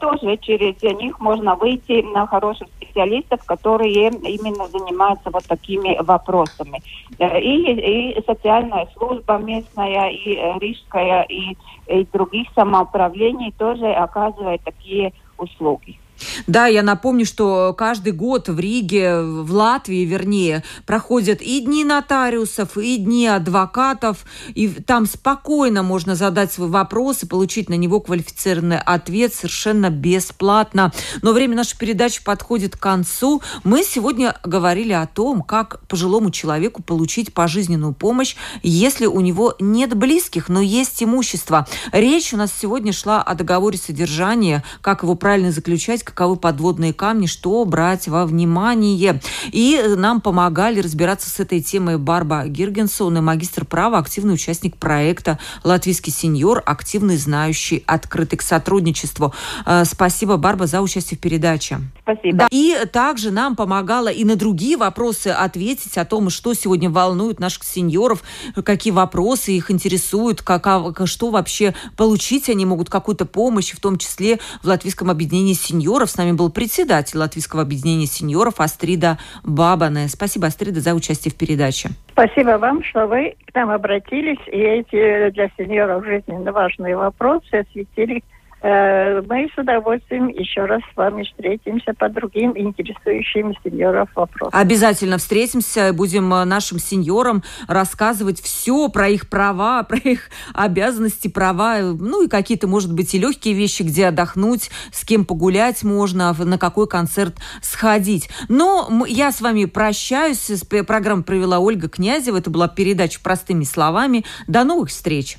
тоже 0.00 0.36
через 0.38 0.80
них 0.82 1.18
можно 1.20 1.56
выйти 1.56 2.02
на 2.12 2.26
хороших 2.26 2.68
специалистов, 2.88 3.40
которые 3.44 4.08
именно 4.08 4.68
занимаются 4.68 5.30
вот 5.30 5.44
такими 5.46 5.96
вопросами. 6.02 6.82
Э, 7.18 7.40
и, 7.40 8.14
и 8.14 8.24
социальная 8.26 8.88
служба 8.96 9.38
местная, 9.38 10.10
и 10.10 10.36
э, 10.36 10.58
рижская, 10.58 11.22
и, 11.22 11.56
и 11.86 12.04
других 12.12 12.48
самоуправлений 12.54 13.52
тоже 13.58 13.86
оказывают 13.86 14.62
такие 14.64 15.12
услуги. 15.36 15.98
Да, 16.46 16.66
я 16.66 16.82
напомню, 16.82 17.24
что 17.24 17.74
каждый 17.76 18.12
год 18.12 18.48
в 18.48 18.58
Риге, 18.58 19.20
в 19.20 19.52
Латвии, 19.52 20.04
вернее, 20.04 20.64
проходят 20.86 21.40
и 21.42 21.60
дни 21.60 21.84
нотариусов, 21.84 22.76
и 22.76 22.96
дни 22.96 23.26
адвокатов, 23.26 24.24
и 24.54 24.68
там 24.68 25.06
спокойно 25.06 25.82
можно 25.82 26.14
задать 26.14 26.52
свой 26.52 26.68
вопрос 26.68 27.22
и 27.22 27.26
получить 27.26 27.68
на 27.68 27.74
него 27.74 28.00
квалифицированный 28.00 28.78
ответ 28.78 29.34
совершенно 29.34 29.90
бесплатно. 29.90 30.92
Но 31.22 31.32
время 31.32 31.56
нашей 31.56 31.78
передачи 31.78 32.22
подходит 32.22 32.76
к 32.76 32.80
концу. 32.80 33.42
Мы 33.64 33.82
сегодня 33.82 34.36
говорили 34.44 34.92
о 34.92 35.06
том, 35.06 35.42
как 35.42 35.80
пожилому 35.88 36.30
человеку 36.30 36.82
получить 36.82 37.32
пожизненную 37.32 37.92
помощь, 37.92 38.36
если 38.62 39.06
у 39.06 39.20
него 39.20 39.54
нет 39.60 39.94
близких, 39.94 40.48
но 40.48 40.60
есть 40.60 41.02
имущество. 41.02 41.66
Речь 41.92 42.32
у 42.32 42.36
нас 42.36 42.52
сегодня 42.58 42.92
шла 42.92 43.22
о 43.22 43.34
договоре 43.34 43.78
содержания, 43.78 44.64
как 44.80 45.02
его 45.02 45.14
правильно 45.14 45.52
заключать, 45.52 46.02
каковы 46.08 46.36
подводные 46.36 46.92
камни, 46.92 47.26
что 47.26 47.64
брать 47.64 48.08
во 48.08 48.26
внимание. 48.26 49.20
И 49.52 49.82
нам 49.96 50.20
помогали 50.20 50.80
разбираться 50.80 51.30
с 51.30 51.40
этой 51.40 51.60
темой 51.60 51.98
Барба 51.98 52.46
Гиргенсон 52.46 53.18
и 53.18 53.20
магистр 53.20 53.64
права, 53.64 53.98
активный 53.98 54.34
участник 54.34 54.76
проекта 54.76 55.38
«Латвийский 55.64 56.12
сеньор», 56.12 56.62
активный, 56.64 57.16
знающий, 57.16 57.84
открытый 57.86 58.38
к 58.38 58.42
сотрудничеству. 58.42 59.34
Э, 59.66 59.84
спасибо, 59.84 60.36
Барба, 60.36 60.66
за 60.66 60.80
участие 60.80 61.18
в 61.18 61.20
передаче. 61.20 61.80
Спасибо. 62.08 62.38
Да. 62.38 62.48
И 62.50 62.74
также 62.90 63.30
нам 63.30 63.54
помогала 63.54 64.08
и 64.08 64.24
на 64.24 64.36
другие 64.36 64.78
вопросы 64.78 65.28
ответить 65.28 65.98
о 65.98 66.06
том, 66.06 66.30
что 66.30 66.54
сегодня 66.54 66.88
волнует 66.88 67.38
наших 67.38 67.64
сеньоров, 67.64 68.22
какие 68.64 68.92
вопросы 68.92 69.52
их 69.52 69.70
интересуют, 69.70 70.40
как, 70.40 70.66
что 71.04 71.30
вообще 71.30 71.74
получить 71.98 72.48
они 72.48 72.64
могут, 72.64 72.88
какую-то 72.88 73.26
помощь, 73.26 73.72
в 73.72 73.80
том 73.80 73.98
числе 73.98 74.38
в 74.62 74.66
Латвийском 74.66 75.10
объединении 75.10 75.52
сеньоров. 75.52 76.10
С 76.10 76.16
нами 76.16 76.32
был 76.32 76.50
председатель 76.50 77.18
Латвийского 77.18 77.60
объединения 77.60 78.06
сеньоров 78.06 78.60
Астрида 78.60 79.18
Бабане. 79.44 80.08
Спасибо, 80.08 80.46
Астрида, 80.46 80.80
за 80.80 80.94
участие 80.94 81.32
в 81.32 81.36
передаче. 81.36 81.90
Спасибо 82.12 82.56
вам, 82.58 82.82
что 82.84 83.06
вы 83.06 83.36
к 83.46 83.54
нам 83.54 83.70
обратились 83.70 84.40
и 84.46 84.58
эти 84.58 85.30
для 85.30 85.50
сеньоров 85.58 86.06
жизненно 86.06 86.52
важные 86.52 86.96
вопросы 86.96 87.52
осветили 87.52 88.22
мы 88.62 89.48
с 89.54 89.58
удовольствием 89.58 90.28
еще 90.28 90.64
раз 90.64 90.80
с 90.92 90.96
вами 90.96 91.22
встретимся 91.22 91.94
по 91.94 92.08
другим 92.08 92.56
интересующим 92.56 93.54
сеньоров 93.62 94.08
вопросам. 94.14 94.58
Обязательно 94.58 95.18
встретимся, 95.18 95.92
будем 95.92 96.32
э, 96.34 96.44
нашим 96.44 96.78
сеньорам 96.78 97.42
рассказывать 97.68 98.40
все 98.40 98.88
про 98.88 99.08
их 99.08 99.28
права, 99.28 99.82
про 99.88 99.98
их 99.98 100.30
обязанности, 100.54 101.28
права, 101.28 101.78
ну 101.80 102.24
и 102.24 102.28
какие-то, 102.28 102.66
может 102.66 102.92
быть, 102.92 103.14
и 103.14 103.18
легкие 103.18 103.54
вещи, 103.54 103.82
где 103.82 104.06
отдохнуть, 104.06 104.70
с 104.92 105.04
кем 105.04 105.24
погулять 105.24 105.84
можно, 105.84 106.34
на 106.36 106.58
какой 106.58 106.88
концерт 106.88 107.36
сходить. 107.62 108.28
Но 108.48 109.04
я 109.06 109.30
с 109.30 109.40
вами 109.40 109.66
прощаюсь. 109.66 110.50
Программу 110.86 111.22
провела 111.22 111.58
Ольга 111.58 111.88
Князева. 111.88 112.38
Это 112.38 112.50
была 112.50 112.68
передача 112.68 113.20
«Простыми 113.22 113.64
словами». 113.64 114.24
До 114.46 114.64
новых 114.64 114.90
встреч! 114.90 115.38